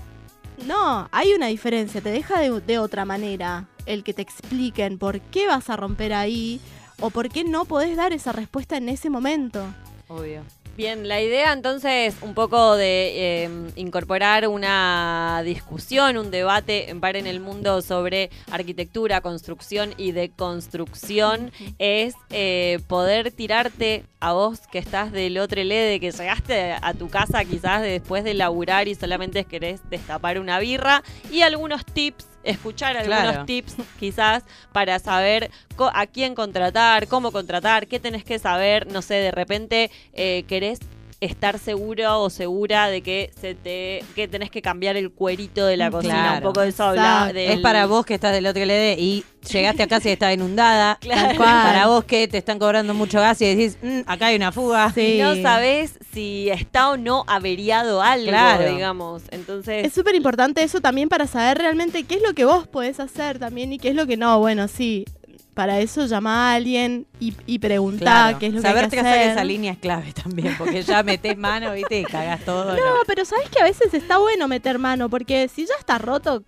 no, 0.65 1.09
hay 1.11 1.33
una 1.33 1.47
diferencia, 1.47 1.99
te 1.99 2.11
deja 2.11 2.39
de, 2.39 2.61
de 2.61 2.79
otra 2.79 3.03
manera 3.03 3.67
el 3.85 4.05
que 4.05 4.13
te 4.13 4.21
expliquen 4.21 4.97
por 4.97 5.19
qué 5.19 5.47
vas 5.47 5.69
a 5.69 5.75
romper 5.75 6.13
ahí 6.13 6.61
o 7.01 7.09
por 7.09 7.27
qué 7.27 7.43
no 7.43 7.65
podés 7.65 7.97
dar 7.97 8.13
esa 8.13 8.31
respuesta 8.31 8.77
en 8.77 8.87
ese 8.87 9.09
momento. 9.09 9.65
Obvio. 10.07 10.43
Bien, 10.77 11.07
la 11.07 11.21
idea 11.21 11.53
entonces 11.53 12.17
un 12.21 12.33
poco 12.33 12.75
de 12.75 13.43
eh, 13.45 13.49
incorporar 13.77 14.49
una 14.49 15.41
discusión, 15.45 16.17
un 16.17 16.31
debate 16.31 16.89
en 16.89 16.99
par 16.99 17.15
en 17.15 17.27
el 17.27 17.39
mundo 17.39 17.81
sobre 17.81 18.29
arquitectura, 18.51 19.21
construcción 19.21 19.93
y 19.95 20.11
deconstrucción 20.11 21.53
es 21.79 22.13
eh, 22.29 22.79
poder 22.87 23.31
tirarte 23.31 24.03
a 24.19 24.33
vos 24.33 24.67
que 24.69 24.79
estás 24.79 25.13
del 25.13 25.37
otro 25.37 25.63
lede, 25.63 26.01
que 26.01 26.11
llegaste 26.11 26.73
a 26.73 26.93
tu 26.93 27.07
casa 27.07 27.45
quizás 27.45 27.81
después 27.81 28.25
de 28.25 28.33
laburar 28.33 28.89
y 28.89 28.95
solamente 28.95 29.45
querés 29.45 29.79
destapar 29.89 30.39
una 30.39 30.59
birra 30.59 31.03
y 31.31 31.43
algunos 31.43 31.85
tips, 31.85 32.25
escuchar 32.45 32.95
algunos 32.95 33.21
Claro. 33.21 33.45
tips 33.45 33.75
quizás 33.99 34.43
para 34.71 34.99
saber 34.99 35.51
a 35.93 36.07
quién 36.07 36.35
contratar, 36.35 37.07
cómo 37.07 37.31
contratar, 37.31 37.87
qué 37.87 37.99
tenés 37.99 38.23
que 38.23 38.39
saber, 38.39 38.87
no 38.91 39.01
sé, 39.01 39.15
de 39.15 39.31
repente 39.31 39.91
eh, 40.13 40.43
querés 40.47 40.79
estar 41.21 41.59
seguro 41.59 42.21
o 42.21 42.29
segura 42.29 42.87
de 42.89 43.01
que 43.01 43.31
se 43.39 43.55
te 43.55 44.03
que 44.15 44.27
tenés 44.27 44.49
que 44.51 44.61
cambiar 44.61 44.95
el 44.97 45.11
cuerito 45.11 45.65
de 45.65 45.77
la 45.77 45.89
Mm, 45.89 45.91
cocina, 45.93 46.13
claro. 46.13 46.35
un 46.37 46.53
poco 46.53 46.61
de 46.61 46.69
eso 46.69 46.91
del- 46.91 47.37
Es 47.37 47.59
para 47.59 47.85
vos 47.85 48.05
que 48.05 48.13
estás 48.15 48.33
del 48.33 48.45
otro 48.47 48.61
LD 48.63 48.95
y 48.99 49.23
llegaste 49.51 49.83
a 49.83 49.87
casa 49.87 50.09
y 50.09 50.11
estaba 50.11 50.33
inundada. 50.33 50.97
Claro. 51.05 51.37
Para 51.37 51.87
vos 51.87 52.03
que 52.03 52.27
te 52.27 52.37
están 52.37 52.59
cobrando 52.59 52.93
mucho 52.93 53.19
gas 53.19 53.41
y 53.41 53.45
decís, 53.55 53.77
"Mm, 53.81 54.01
acá 54.07 54.27
hay 54.27 54.35
una 54.35 54.51
fuga. 54.51 54.91
Sí. 54.93 55.15
y 55.15 55.21
no 55.21 55.35
sabés 55.41 55.97
si 56.13 56.49
está 56.49 56.89
o 56.91 56.97
no 56.97 57.23
averiado 57.27 58.01
algo, 58.01 58.27
Claro. 58.29 58.69
digamos. 58.73 59.23
Entonces, 59.31 59.85
Es 59.85 59.93
súper 59.93 60.15
importante 60.15 60.63
eso 60.63 60.81
también 60.81 61.09
para 61.09 61.27
saber 61.27 61.57
realmente 61.59 62.03
qué 62.03 62.15
es 62.15 62.21
lo 62.21 62.33
que 62.33 62.45
vos 62.45 62.67
podés 62.67 62.99
hacer 62.99 63.39
también 63.39 63.71
y 63.73 63.79
qué 63.79 63.89
es 63.89 63.95
lo 63.95 64.05
que 64.07 64.17
no. 64.17 64.39
Bueno, 64.39 64.67
sí, 64.67 65.05
para 65.55 65.79
eso 65.79 66.05
llama 66.05 66.51
a 66.51 66.55
alguien 66.55 67.07
y, 67.19 67.33
y 67.47 67.57
preguntá 67.59 68.03
Claro. 68.03 68.39
qué 68.39 68.45
es 68.47 68.53
lo 68.53 68.61
que 68.61 68.67
hay 68.67 68.89
que 68.89 68.99
hacer. 68.99 69.31
esa 69.31 69.43
línea 69.43 69.71
es 69.71 69.79
clave 69.79 70.13
también, 70.13 70.53
porque 70.57 70.83
ya 70.83 71.01
metés 71.01 71.35
mano, 71.37 71.71
viste, 71.73 72.01
y 72.01 72.03
cagás 72.03 72.41
todo. 72.45 72.75
No, 72.75 72.81
pero 73.07 73.25
sabes 73.25 73.49
que 73.49 73.59
a 73.59 73.63
veces 73.63 73.93
está 73.93 74.17
bueno 74.19 74.47
meter 74.47 74.77
mano, 74.77 75.09
porque 75.09 75.47
si 75.47 75.65
ya 75.65 75.73
está 75.79 75.97
roto, 75.97 76.43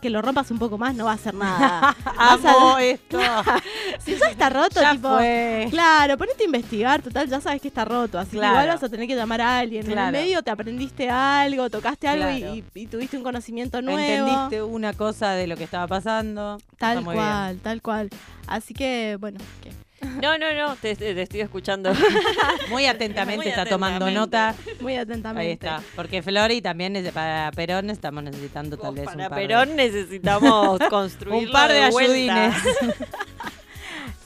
que 0.00 0.10
lo 0.10 0.22
rompas 0.22 0.50
un 0.50 0.58
poco 0.58 0.78
más 0.78 0.94
no 0.94 1.04
va 1.06 1.12
a 1.12 1.14
hacer 1.14 1.34
nada. 1.34 1.96
Vas 2.16 2.44
a- 2.44 2.82
esto. 2.82 3.18
si 4.04 4.16
ya 4.16 4.26
está 4.30 4.48
roto, 4.50 4.80
ya 4.80 4.92
tipo. 4.92 5.08
fue. 5.16 5.68
Claro, 5.70 6.16
ponete 6.18 6.42
a 6.42 6.46
investigar, 6.46 7.02
total, 7.02 7.28
ya 7.28 7.40
sabes 7.40 7.60
que 7.60 7.68
está 7.68 7.84
roto, 7.84 8.18
así 8.18 8.32
Claro. 8.32 8.54
que 8.54 8.60
igual 8.62 8.68
vas 8.76 8.82
a 8.84 8.88
tener 8.88 9.06
que 9.06 9.14
llamar 9.16 9.40
a 9.40 9.58
alguien. 9.58 9.90
En 9.90 9.98
el 9.98 10.12
medio 10.12 10.42
te 10.42 10.50
aprendiste 10.50 11.08
algo, 11.10 11.68
tocaste 11.70 12.08
algo 12.08 12.30
y- 12.74 12.86
tuviste 12.86 13.16
un 13.16 13.22
conocimiento 13.22 13.82
nuevo. 13.82 14.00
Entendiste 14.28 14.62
una 14.62 14.92
cosa 14.94 15.32
de 15.32 15.46
lo 15.46 15.56
que 15.56 15.64
estaba 15.64 15.86
pasando. 15.86 16.58
Tal 16.78 17.04
cual, 17.04 17.58
tal 17.62 17.82
cual. 17.82 18.08
Así 18.46 18.74
que, 18.74 19.16
bueno, 19.20 19.38
¿qué? 19.62 19.70
No, 20.20 20.38
no, 20.38 20.52
no, 20.54 20.76
te, 20.76 20.94
te 20.96 21.20
estoy 21.22 21.40
escuchando. 21.40 21.92
Muy 22.70 22.86
atentamente 22.86 23.38
Muy 23.44 23.48
está 23.48 23.64
tomando 23.66 24.10
nota. 24.10 24.54
muy 24.80 24.96
atentamente. 24.96 25.46
Ahí 25.46 25.52
está. 25.52 25.82
Porque 25.96 26.22
Flori 26.22 26.60
también 26.62 26.96
es 26.96 27.04
de- 27.04 27.12
para 27.12 27.50
Perón 27.52 27.90
estamos 27.90 28.22
necesitando 28.22 28.76
tal 28.76 28.94
vez 28.94 29.04
Para 29.06 29.16
un 29.24 29.28
par 29.30 29.38
de- 29.38 29.46
Perón 29.46 29.76
necesitamos 29.76 30.78
construir 30.88 31.46
un 31.46 31.52
par 31.52 31.70
de 31.70 31.82
ayudines. 31.82 32.54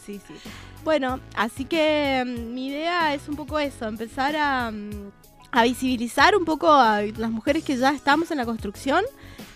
Sí, 0.04 0.20
sí. 0.28 0.34
Bueno, 0.84 1.18
así 1.34 1.64
que 1.64 2.22
mm, 2.26 2.52
mi 2.52 2.66
idea 2.68 3.14
es 3.14 3.26
un 3.28 3.36
poco 3.36 3.58
eso, 3.58 3.86
empezar 3.88 4.36
a, 4.36 4.70
mm, 4.70 5.10
a 5.50 5.62
visibilizar 5.62 6.36
un 6.36 6.44
poco 6.44 6.70
a 6.70 7.00
las 7.02 7.30
mujeres 7.30 7.64
que 7.64 7.76
ya 7.76 7.90
estamos 7.90 8.30
en 8.30 8.36
la 8.36 8.44
construcción, 8.44 9.02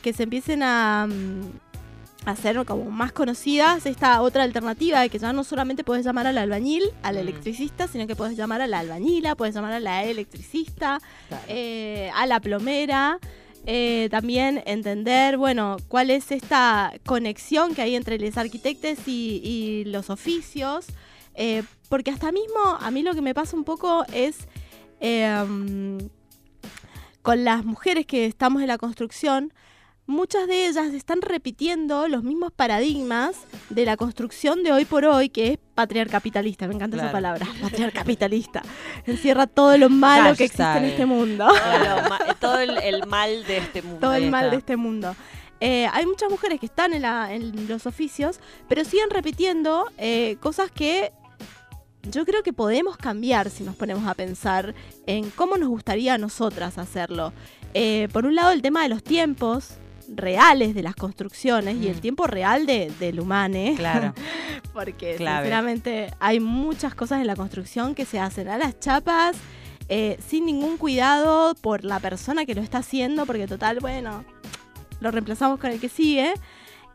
que 0.01 0.15
se 0.15 0.23
empiecen 0.23 0.63
a, 0.63 1.07
mm, 1.07 1.51
a 2.29 2.37
ser 2.37 2.65
como 2.65 2.91
más 2.91 3.13
conocidas. 3.13 3.87
Esta 3.87 4.21
otra 4.23 4.43
alternativa 4.43 5.01
de 5.01 5.09
que 5.09 5.19
ya 5.19 5.33
no 5.33 5.45
solamente 5.45 5.85
puedes 5.85 6.05
llamar 6.05 6.27
al 6.27 6.39
albañil, 6.39 6.85
al 7.03 7.17
Mm. 7.17 7.19
electricista, 7.19 7.89
sino 7.89 8.07
que 8.07 8.15
puedes 8.17 8.37
llamar 8.37 8.61
a 8.61 8.67
la 8.67 8.81
albañila, 8.81 9.35
puedes 9.35 9.55
llamar 9.55 9.73
a 9.73 9.81
la 9.81 10.05
electricista, 10.05 11.01
Claro. 11.29 11.45
eh, 11.49 12.11
a 12.15 12.27
la 12.27 12.41
plomera. 12.41 13.19
eh, 13.71 14.09
también 14.11 14.63
entender, 14.65 15.37
bueno, 15.37 15.77
cuál 15.89 16.11
es 16.11 16.31
esta 16.33 16.95
conexión 17.05 17.75
que 17.75 17.83
hay 17.83 17.97
entre 17.97 18.19
los 18.19 18.39
arquitectos 18.39 19.07
y, 19.07 19.43
y 19.45 19.85
los 19.87 20.09
oficios. 20.11 20.87
eh, 21.35 21.63
porque 21.91 22.11
hasta 22.11 22.33
mismo, 22.33 22.61
a 22.81 22.91
mí 22.91 23.03
lo 23.03 23.15
que 23.15 23.21
me 23.21 23.35
pasa 23.35 23.57
un 23.57 23.65
poco 23.65 24.05
es. 24.13 24.37
eh, 25.01 25.99
con 27.23 27.45
las 27.45 27.65
mujeres 27.65 28.07
que 28.07 28.25
estamos 28.27 28.63
en 28.63 28.69
la 28.69 28.79
construcción, 28.79 29.53
muchas 30.09 30.49
de 30.49 30.67
ellas 30.67 30.93
están 30.95 31.21
repitiendo 31.23 32.09
los 32.09 32.25
mismos 32.25 32.51
paradigmas 32.51 33.37
de 33.71 33.85
la 33.85 33.97
construcción 33.97 34.63
de 34.65 34.73
hoy 34.73 34.85
por 34.85 35.05
hoy, 35.05 35.29
que 35.29 35.53
es 35.53 35.59
patriarcapitalista. 35.75 36.67
Me 36.67 36.75
encanta 36.75 36.97
esa 36.97 37.13
palabra, 37.13 37.47
patriarcapitalista. 37.63 38.63
Encierra 39.07 39.47
todo 39.47 39.77
lo 39.79 39.89
malo 39.91 40.35
que 40.35 40.45
existe 40.45 40.63
en 40.79 40.85
este 40.87 41.07
mundo. 41.07 41.47
Todo, 41.47 42.09
ma- 42.09 42.35
todo 42.41 42.59
el, 42.59 42.79
el 42.79 43.07
mal 43.07 43.45
de 43.45 43.59
este 43.59 43.83
mundo. 43.83 44.01
todo 44.01 44.15
el 44.15 44.31
mal 44.31 44.51
de 44.51 44.57
este 44.57 44.77
mundo. 44.77 45.15
Eh, 45.61 45.87
hay 45.93 46.07
muchas 46.07 46.31
mujeres 46.31 46.59
que 46.61 46.67
están 46.67 46.95
en, 46.95 47.03
la- 47.03 47.33
en 47.33 47.69
los 47.69 47.87
oficios, 47.87 48.41
pero 48.69 48.85
siguen 48.85 49.11
repitiendo 49.11 49.85
eh, 49.99 50.37
cosas 50.41 50.71
que 50.71 51.13
yo 52.11 52.25
creo 52.25 52.43
que 52.43 52.53
podemos 52.55 52.97
cambiar 52.97 53.51
si 53.51 53.63
nos 53.65 53.77
ponemos 53.77 54.07
a 54.07 54.15
pensar 54.15 54.75
en 55.07 55.29
cómo 55.31 55.59
nos 55.59 55.69
gustaría 55.69 56.15
a 56.15 56.19
nosotras 56.19 56.79
hacerlo. 56.79 57.33
Eh, 57.75 58.09
por 58.13 58.25
un 58.25 58.35
lado, 58.37 58.53
el 58.53 58.63
tema 58.63 58.83
de 58.83 58.89
los 58.89 59.03
tiempos 59.03 59.73
reales 60.09 60.75
de 60.75 60.83
las 60.83 60.97
construcciones 60.97 61.77
y 61.77 61.89
el 61.89 62.01
tiempo 62.01 62.27
real 62.27 62.67
de, 62.67 62.91
del 62.99 63.21
humane. 63.21 63.75
Claro. 63.77 64.15
Porque 64.73 65.17
Clave. 65.17 65.45
sinceramente 65.45 66.11
hay 66.19 66.41
muchas 66.41 66.95
cosas 66.95 67.21
en 67.21 67.27
la 67.27 67.37
construcción 67.37 67.95
que 67.95 68.05
se 68.05 68.19
hacen 68.19 68.49
a 68.49 68.59
las 68.59 68.79
chapas 68.81 69.37
eh, 69.89 70.19
sin 70.27 70.45
ningún 70.45 70.77
cuidado 70.77 71.55
por 71.55 71.85
la 71.85 71.99
persona 71.99 72.45
que 72.45 72.55
lo 72.55 72.61
está 72.61 72.79
haciendo, 72.79 73.25
porque 73.25 73.47
total, 73.47 73.79
bueno, 73.81 74.25
lo 75.01 75.11
reemplazamos 75.11 75.59
con 75.59 75.71
el 75.71 75.81
que 75.81 75.89
sigue. 75.89 76.35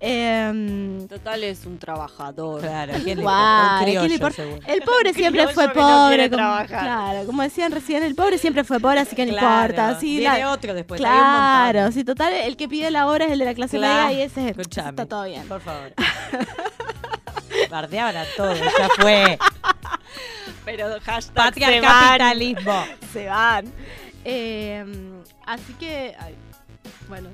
Em, 0.05 1.07
Total 1.07 1.41
es 1.45 1.65
un 1.65 1.79
trabajador. 1.79 2.59
Claro. 2.59 2.91
¿Quién 3.03 3.19
le 3.19 3.25
un 3.25 3.31
¿quién 3.79 4.09
le 4.09 4.19
criollo, 4.19 4.59
el 4.67 4.81
pobre 4.81 5.13
siempre 5.13 5.47
fue 5.47 5.67
no 5.67 5.73
pobre. 5.73 6.15
quiere 6.17 6.29
como, 6.29 6.41
trabajar. 6.43 6.67
claro, 6.67 7.25
como 7.25 7.41
decían 7.41 7.71
recién, 7.71 8.03
el 8.03 8.13
pobre 8.13 8.37
siempre 8.37 8.65
fue 8.65 8.81
pobre, 8.81 8.99
así 8.99 9.15
que 9.15 9.25
no 9.25 9.31
Claro. 9.31 9.61
importa. 9.73 9.99
Sí, 10.01 10.17
Viene 10.17 10.39
la- 10.39 10.51
otro 10.51 10.73
después. 10.73 10.99
claro, 10.99 11.89
sí, 11.93 12.03
total, 12.03 12.33
el 12.33 12.57
que 12.57 12.67
pide 12.67 12.91
la 12.91 13.07
hora 13.07 13.23
es 13.25 13.31
el 13.31 13.39
de 13.39 13.45
la 13.45 13.53
clase 13.53 13.77
Claro. 13.77 14.07
media 14.09 14.19
y 14.19 14.21
ese 14.23 14.49
Escuchame. 14.49 14.89
está 14.89 15.05
todo 15.05 15.23
bien. 15.23 15.47
Por 15.47 15.61
favor. 15.61 15.93
Bardeaban 17.69 18.17
a 18.17 18.25
todos, 18.35 18.59
ya 18.59 18.89
fue. 18.99 19.37
Pero 20.65 20.87
hashtag 21.01 21.21
se 21.23 21.31
van. 21.31 21.51
Patriarcapitalismo. 21.51 22.83
se 23.13 23.27
van. 23.27 23.65
Eh, 24.25 24.85
así 25.45 25.73
que, 25.79 26.15
ay, 26.19 26.35
bueno, 27.07 27.29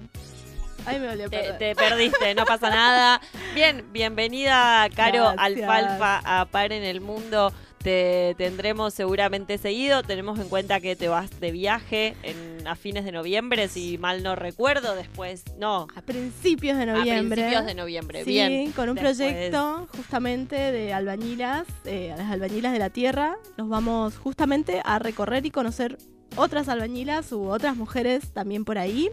me 0.86 1.08
a 1.10 1.16
Te, 1.16 1.30
perder. 1.30 1.58
te 1.58 1.76
perdiste, 1.76 2.36
no 2.36 2.46
pasa 2.46 2.70
nada. 2.70 3.22
Bien, 3.54 3.86
bienvenida 3.92 4.88
Caro 4.96 5.34
Gracias. 5.34 5.38
Alfalfa 5.70 6.22
a 6.42 6.46
Par 6.46 6.72
en 6.74 6.84
el 6.84 7.02
Mundo. 7.02 7.54
Te 7.82 8.36
tendremos 8.38 8.94
seguramente 8.94 9.58
seguido. 9.58 10.04
Tenemos 10.04 10.38
en 10.40 10.50
cuenta 10.50 10.82
que 10.82 10.98
te 10.98 11.08
vas 11.08 11.40
de 11.40 11.52
viaje 11.52 12.14
en, 12.24 12.68
a 12.68 12.76
fines 12.76 13.06
de 13.06 13.14
noviembre, 13.14 13.70
si 13.70 13.98
mal 13.98 14.22
no 14.22 14.36
recuerdo. 14.36 14.96
Después, 14.96 15.44
no, 15.58 15.88
A 15.96 16.02
principios 16.02 16.78
de 16.78 16.86
noviembre. 16.88 17.42
a 17.42 17.46
principios 17.46 17.66
de 17.66 17.76
noviembre. 17.76 18.24
Sí, 18.26 18.32
Bien. 18.32 18.72
con 18.74 18.90
un 18.90 18.96
Después- 18.96 19.16
proyecto 19.18 19.88
justamente 19.96 20.56
de 20.74 20.92
albañilas, 20.94 21.68
eh, 21.86 22.12
a 22.12 22.18
las 22.18 22.30
albañilas 22.32 22.74
de 22.74 22.80
la 22.80 22.90
tierra. 22.90 23.38
Nos 23.58 23.70
vamos 23.70 24.18
justamente 24.18 24.82
a 24.84 25.00
recorrer 25.00 25.46
y 25.46 25.52
conocer 25.52 25.98
otras 26.36 26.68
albañilas 26.68 27.32
u 27.32 27.48
otras 27.48 27.78
mujeres 27.78 28.34
también 28.34 28.66
por 28.66 28.78
ahí. 28.78 29.10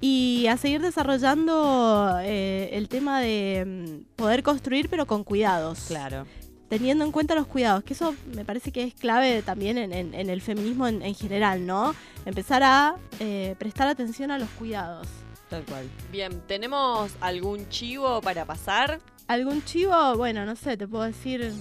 Y 0.00 0.46
a 0.48 0.56
seguir 0.56 0.80
desarrollando 0.80 2.18
eh, 2.22 2.70
el 2.72 2.88
tema 2.88 3.20
de 3.20 3.64
mm, 3.66 4.16
poder 4.16 4.42
construir 4.42 4.88
pero 4.88 5.06
con 5.06 5.24
cuidados. 5.24 5.84
Claro. 5.88 6.26
teniendo 6.70 7.04
en 7.04 7.10
cuenta 7.10 7.34
los 7.34 7.46
cuidados, 7.48 7.82
que 7.82 7.94
eso 7.94 8.14
me 8.34 8.44
parece 8.44 8.70
que 8.70 8.84
es 8.84 8.94
clave 8.94 9.42
también 9.42 9.76
en, 9.76 9.92
en- 9.92 10.14
en 10.14 10.30
el 10.30 10.40
feminismo 10.40 10.86
en, 10.86 11.02
en 11.02 11.14
general, 11.16 11.66
¿no? 11.66 11.94
Empezar 12.24 12.62
a 12.62 12.94
eh, 13.18 13.56
prestar 13.58 13.88
atención 13.88 14.30
a 14.30 14.38
los 14.38 14.48
cuidados. 14.50 15.08
Tal 15.48 15.64
cual. 15.64 15.84
Bien, 16.12 16.40
¿tenemos 16.46 17.10
algún 17.20 17.68
chivo 17.70 18.20
para 18.20 18.44
pasar? 18.44 19.00
¿Algún 19.26 19.64
chivo? 19.64 20.16
Bueno, 20.16 20.44
no 20.46 20.54
sé, 20.54 20.76
te 20.76 20.86
puedo 20.86 21.02
decir 21.04 21.52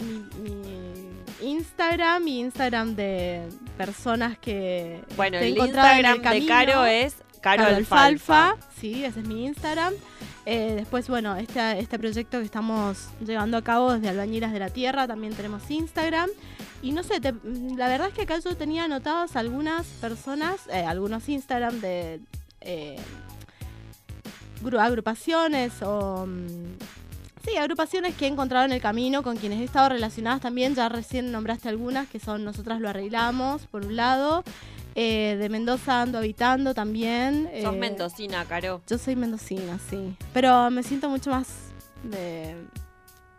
mi, 0.00 0.48
mi 0.50 1.50
Instagram, 1.50 2.24
mi 2.24 2.40
Instagram 2.40 2.96
de 2.96 3.42
personas 3.76 4.38
que 4.38 5.02
Bueno, 5.16 5.36
el 5.38 5.58
en 5.58 5.66
Instagram 5.66 6.22
el 6.24 6.40
de. 6.40 6.46
Caro 6.46 6.84
es 6.86 7.16
Caro, 7.44 7.62
Caro 7.64 7.76
Alfalfa. 7.76 8.48
Alfalfa. 8.48 8.66
Sí, 8.80 9.04
ese 9.04 9.20
es 9.20 9.26
mi 9.28 9.44
Instagram. 9.46 9.92
Eh, 10.46 10.72
después, 10.76 11.08
bueno, 11.08 11.36
este, 11.36 11.78
este 11.78 11.98
proyecto 11.98 12.38
que 12.38 12.44
estamos 12.44 13.08
llevando 13.24 13.56
a 13.58 13.62
cabo 13.62 13.92
desde 13.92 14.08
Albañilas 14.08 14.52
de 14.52 14.58
la 14.58 14.70
Tierra, 14.70 15.06
también 15.06 15.34
tenemos 15.34 15.70
Instagram. 15.70 16.30
Y 16.82 16.92
no 16.92 17.02
sé, 17.02 17.20
te- 17.20 17.34
la 17.76 17.88
verdad 17.88 18.08
es 18.08 18.14
que 18.14 18.22
acá 18.22 18.38
yo 18.38 18.56
tenía 18.56 18.84
anotadas 18.84 19.36
algunas 19.36 19.86
personas, 20.00 20.56
eh, 20.70 20.84
algunos 20.84 21.28
Instagram 21.28 21.80
de 21.80 22.20
eh, 22.60 22.96
gru- 24.62 24.80
agrupaciones 24.80 25.82
o... 25.82 26.26
mm, 26.26 26.76
Sí, 27.46 27.58
agrupaciones 27.58 28.14
que 28.14 28.24
he 28.24 28.28
encontrado 28.28 28.64
en 28.64 28.72
el 28.72 28.80
camino 28.80 29.22
con 29.22 29.36
quienes 29.36 29.60
he 29.60 29.64
estado 29.64 29.90
relacionadas 29.90 30.40
también. 30.40 30.74
Ya 30.74 30.88
recién 30.88 31.30
nombraste 31.30 31.68
algunas 31.68 32.08
que 32.08 32.18
son 32.18 32.42
Nosotras 32.42 32.80
lo 32.80 32.88
arreglamos, 32.88 33.66
por 33.66 33.84
un 33.84 33.96
lado. 33.96 34.42
Eh, 34.94 35.36
de 35.38 35.48
Mendoza 35.48 36.02
ando 36.02 36.18
habitando 36.18 36.72
también. 36.74 37.48
Sos 37.62 37.74
eh, 37.74 37.78
mendocina, 37.78 38.44
Caro. 38.44 38.80
Yo 38.88 38.96
soy 38.98 39.16
mendocina, 39.16 39.78
sí. 39.90 40.14
Pero 40.32 40.70
me 40.70 40.82
siento 40.82 41.08
mucho 41.08 41.30
más 41.30 41.48
de 42.04 42.54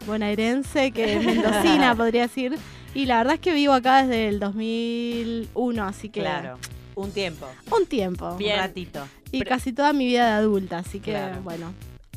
bonaerense 0.05 0.91
que 0.91 1.17
mendocina, 1.25 1.95
podría 1.95 2.23
decir. 2.23 2.57
Y 2.93 3.05
la 3.05 3.17
verdad 3.19 3.35
es 3.35 3.39
que 3.39 3.53
vivo 3.53 3.73
acá 3.73 4.03
desde 4.03 4.27
el 4.29 4.39
2001, 4.39 5.83
así 5.83 6.09
que 6.09 6.21
Claro. 6.21 6.57
Un 6.95 7.11
tiempo. 7.11 7.45
un 7.77 7.85
tiempo. 7.85 8.35
Bien. 8.37 8.53
Un 8.55 8.59
ratito. 8.59 9.05
Y 9.31 9.39
Pero- 9.39 9.49
casi 9.49 9.73
toda 9.73 9.91
mi 9.93 10.05
vida 10.05 10.27
de 10.27 10.31
adulta, 10.33 10.77
así 10.79 10.99
que 10.99 11.11
Claro. 11.11 11.41
bueno. 11.41 11.73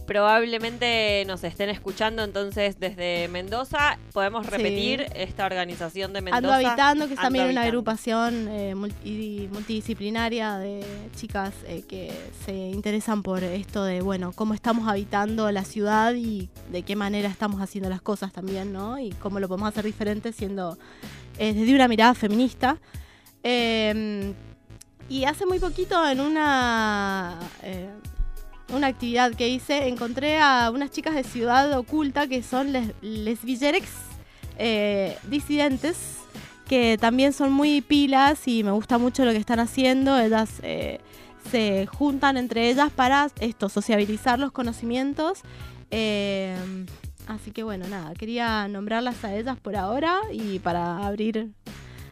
Probablemente 0.09 1.23
nos 1.27 1.44
estén 1.44 1.68
escuchando 1.68 2.25
entonces 2.25 2.81
desde 2.81 3.29
Mendoza. 3.29 3.99
Podemos 4.14 4.47
Sí. 4.47 4.51
repetir 4.53 5.07
esta 5.14 5.44
organización 5.44 6.14
de 6.14 6.23
Mendoza. 6.23 6.38
Ando 6.38 6.53
habitando, 6.68 7.07
que 7.07 7.12
es 7.12 7.18
Ando 7.18 7.27
también 7.27 7.44
una 7.44 7.61
Habitando. 7.61 7.68
agrupación 7.68 8.49
eh, 8.49 8.75
multi- 8.75 9.49
multidisciplinaria 9.53 10.57
de 10.57 10.83
chicas 11.14 11.53
eh, 11.66 11.83
que 11.87 12.11
se 12.47 12.53
interesan 12.55 13.23
por 13.23 13.44
esto 13.44 13.85
de, 13.85 14.01
bueno, 14.01 14.33
cómo 14.35 14.55
estamos 14.55 14.88
habitando 14.88 15.53
la 15.53 15.64
ciudad 15.64 16.14
y 16.14 16.49
de 16.73 16.83
qué 16.83 16.97
manera 16.97 17.29
estamos 17.29 17.61
haciendo 17.61 17.90
las 17.90 18.01
cosas 18.01 18.33
también, 18.33 18.73
¿no? 18.73 18.99
Y 18.99 19.11
cómo 19.11 19.40
lo 19.40 19.47
podemos 19.47 19.68
hacer 19.68 19.85
diferente 19.85 20.33
siendo 20.33 20.79
eh, 21.38 21.53
desde 21.53 21.75
una 21.75 21.87
mirada 21.87 22.14
feminista. 22.14 22.79
Eh, 23.42 24.33
y 25.11 25.25
hace 25.25 25.47
muy 25.47 25.59
poquito 25.59 26.07
en 26.09 26.21
una... 26.21 27.38
eh, 27.62 27.88
una 28.71 28.89
actividad 28.89 29.35
que 29.35 29.49
hice, 29.49 29.89
encontré 29.89 30.39
a 30.39 30.71
unas 30.73 30.91
chicas 30.91 31.15
de 31.15 31.25
Ciudad 31.25 31.73
Oculta 31.79 32.27
que 32.27 32.43
son 32.43 32.73
les, 32.73 32.93
lesbillerex 33.01 33.89
eh, 34.59 35.17
disidentes, 35.29 36.19
que 36.69 36.99
también 37.01 37.33
son 37.33 37.53
muy 37.53 37.81
pilas 37.81 38.47
y 38.47 38.65
me 38.65 38.73
gusta 38.73 38.99
mucho 38.99 39.25
lo 39.25 39.33
que 39.33 39.39
están 39.39 39.61
haciendo. 39.61 40.19
Ellas 40.19 40.61
eh, 40.63 41.01
se 41.51 41.87
juntan 41.87 42.37
entre 42.37 42.69
ellas 42.71 42.91
para 42.91 43.31
esto, 43.41 43.69
sociabilizar 43.69 44.39
los 44.39 44.53
conocimientos. 44.53 45.41
Eh, 45.91 46.57
así 47.27 47.53
que 47.53 47.63
bueno, 47.63 47.87
nada, 47.89 48.13
quería 48.15 48.69
nombrarlas 48.69 49.25
a 49.25 49.35
ellas 49.35 49.57
por 49.59 49.77
ahora 49.77 50.21
y 50.33 50.59
para 50.59 51.07
abrir 51.07 51.51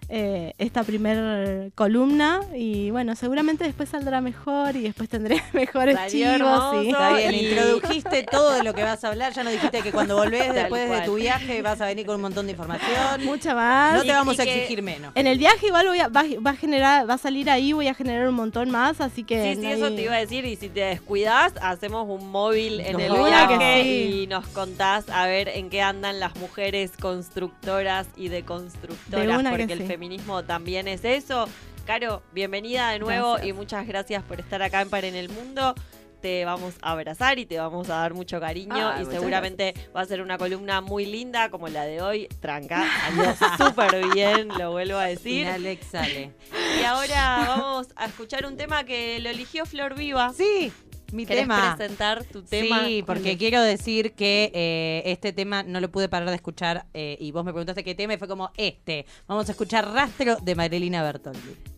eh, 0.09 0.53
esta 0.59 0.83
primer 0.85 1.73
columna. 1.75 2.41
Y 2.55 2.91
bueno, 2.91 3.15
seguramente 3.17 3.65
después 3.65 3.89
saldrá 3.89 4.21
mejor 4.21 4.77
y 4.77 4.83
después 4.83 5.09
tendré 5.09 5.43
mejores 5.53 5.97
Salió 5.97 6.37
chivos. 6.37 6.85
y- 6.85 6.89
Está 6.89 7.13
bien, 7.17 7.35
Y- 7.35 7.47
introdujiste 7.49 8.23
todo 8.25 8.53
de 8.53 8.63
lo 8.65 8.75
que 8.75 8.83
vas 8.83 9.03
a 9.05 9.09
hablar. 9.09 9.33
Ya 9.33 9.43
nos 9.45 9.53
dijiste 9.53 9.81
que 9.83 9.93
cuando 9.93 10.17
volvés 10.17 10.47
Tal 10.47 10.55
después 10.55 10.89
de 10.91 11.01
tu 11.03 11.15
viaje 11.17 11.63
vas 11.63 11.81
a 11.81 11.87
venir 11.87 12.07
con 12.07 12.17
un 12.17 12.23
montón 12.23 12.47
de 12.47 12.53
información. 12.53 13.25
Mucha 13.25 13.55
más. 13.55 13.95
No 13.97 14.03
te 14.05 14.13
vamos 14.13 14.39
y 14.39 14.41
a 14.41 14.45
exigir 14.45 14.83
menos. 14.83 15.13
En 15.15 15.27
el 15.27 15.39
viaje 15.39 15.67
igual 15.67 15.87
voy 15.89 15.99
a, 16.01 16.09
va, 16.09 16.25
va 16.45 16.51
a 16.51 16.57
generar, 16.57 17.09
va 17.09 17.15
a 17.15 17.19
salir 17.19 17.51
ahí, 17.51 17.73
voy 17.73 17.89
a 17.89 17.95
generar 17.95 18.29
un 18.29 18.35
montón 18.35 18.71
más, 18.71 19.01
así 19.01 19.25
que 19.25 19.55
Sí, 19.55 19.61
sí, 19.61 19.67
eso 19.67 19.89
te 19.93 20.03
iba 20.03 20.15
a 20.15 20.19
decir. 20.19 20.45
Y 20.45 20.57
si 20.57 20.69
te 20.69 20.81
descuidas, 20.81 21.53
hacemos 21.61 22.07
un 22.09 22.31
móvil 22.31 22.81
en 22.81 22.93
Nos 22.93 23.03
el 23.03 23.13
viaje 23.13 23.59
Que 23.59 23.83
sí. 23.83 24.21
y 24.23 24.27
nos 24.27 24.47
contás 24.49 25.09
a 25.11 25.27
ver 25.27 25.49
en 25.49 25.71
qué 25.71 25.83
andan 25.83 26.21
las 26.21 26.37
mujeres 26.37 26.93
constructoras 27.01 28.07
y 28.17 28.29
deconstructoras, 28.29 29.43
De 29.43 29.49
porque 29.51 29.73
el 29.73 29.79
sí. 29.81 29.87
Feminismo 29.97 30.45
también 30.45 30.89
es 30.89 31.07
eso. 31.07 31.49
Caro, 31.87 32.23
bienvenida 32.35 32.91
de 32.91 32.99
nuevo 32.99 33.33
Gracias. 33.33 33.49
y 33.49 33.53
muchas 33.55 33.87
gracias 33.87 34.23
por 34.25 34.39
estar 34.41 34.61
acá 34.61 34.83
en 34.83 34.91
Par 34.91 35.07
en 35.07 35.15
el 35.15 35.31
Mundo. 35.31 35.75
Te 36.21 36.45
vamos 36.45 36.75
a 36.83 36.93
abrazar 36.93 37.39
y 37.39 37.47
te 37.47 37.59
vamos 37.59 37.89
a 37.89 37.95
dar 37.97 38.13
mucho 38.13 38.39
cariño 38.39 39.01
y 39.01 39.07
seguramente 39.07 39.73
va 39.97 40.03
a 40.03 40.05
ser 40.05 40.21
una 40.21 40.37
columna 40.37 40.83
muy 40.83 41.07
linda 41.07 41.49
como 41.49 41.69
la 41.69 41.85
de 41.85 42.03
hoy. 42.03 42.29
Tranca, 42.41 42.85
salió 43.17 43.35
súper 43.57 44.07
bien, 44.13 44.49
lo 44.49 44.73
vuelvo 44.73 44.99
a 44.99 45.07
decir. 45.07 45.47
Alex 45.47 45.87
sale. 45.87 46.31
Y 46.79 46.85
ahora 46.85 47.47
vamos 47.49 47.89
a 47.97 48.05
escuchar 48.05 48.45
un 48.45 48.59
tema 48.59 48.85
que 48.85 49.19
lo 49.21 49.31
eligió 49.31 49.65
Flor 49.65 49.95
Viva. 49.95 50.31
Sí, 50.35 50.75
mi 51.13 51.27
¿Querés 51.27 51.43
tema. 51.43 51.77
presentar 51.77 52.25
tu 52.25 52.43
tema? 52.43 52.85
Sí, 52.85 53.03
porque 53.07 53.37
quiero 53.37 53.63
decir 53.63 54.13
que 54.13 54.51
eh, 54.55 55.03
este 55.07 55.33
tema 55.33 55.63
no 55.63 55.81
lo 55.81 55.91
pude 55.91 56.09
parar 56.09 56.29
de 56.29 56.37
escuchar 56.37 56.87
eh, 56.95 57.17
y 57.21 57.33
vos 57.33 57.45
me 57.45 57.53
preguntaste 57.53 57.85
qué 57.85 57.95
tema 57.95 58.15
y 58.15 58.19
fue 58.19 58.29
como 58.29 58.51
este. 58.57 59.07
Vamos 59.27 59.49
a 59.49 59.53
escuchar 59.53 59.93
Rastro 59.93 60.37
de 60.37 60.55
Marilina 60.55 61.03
Bertoldi. 61.03 61.76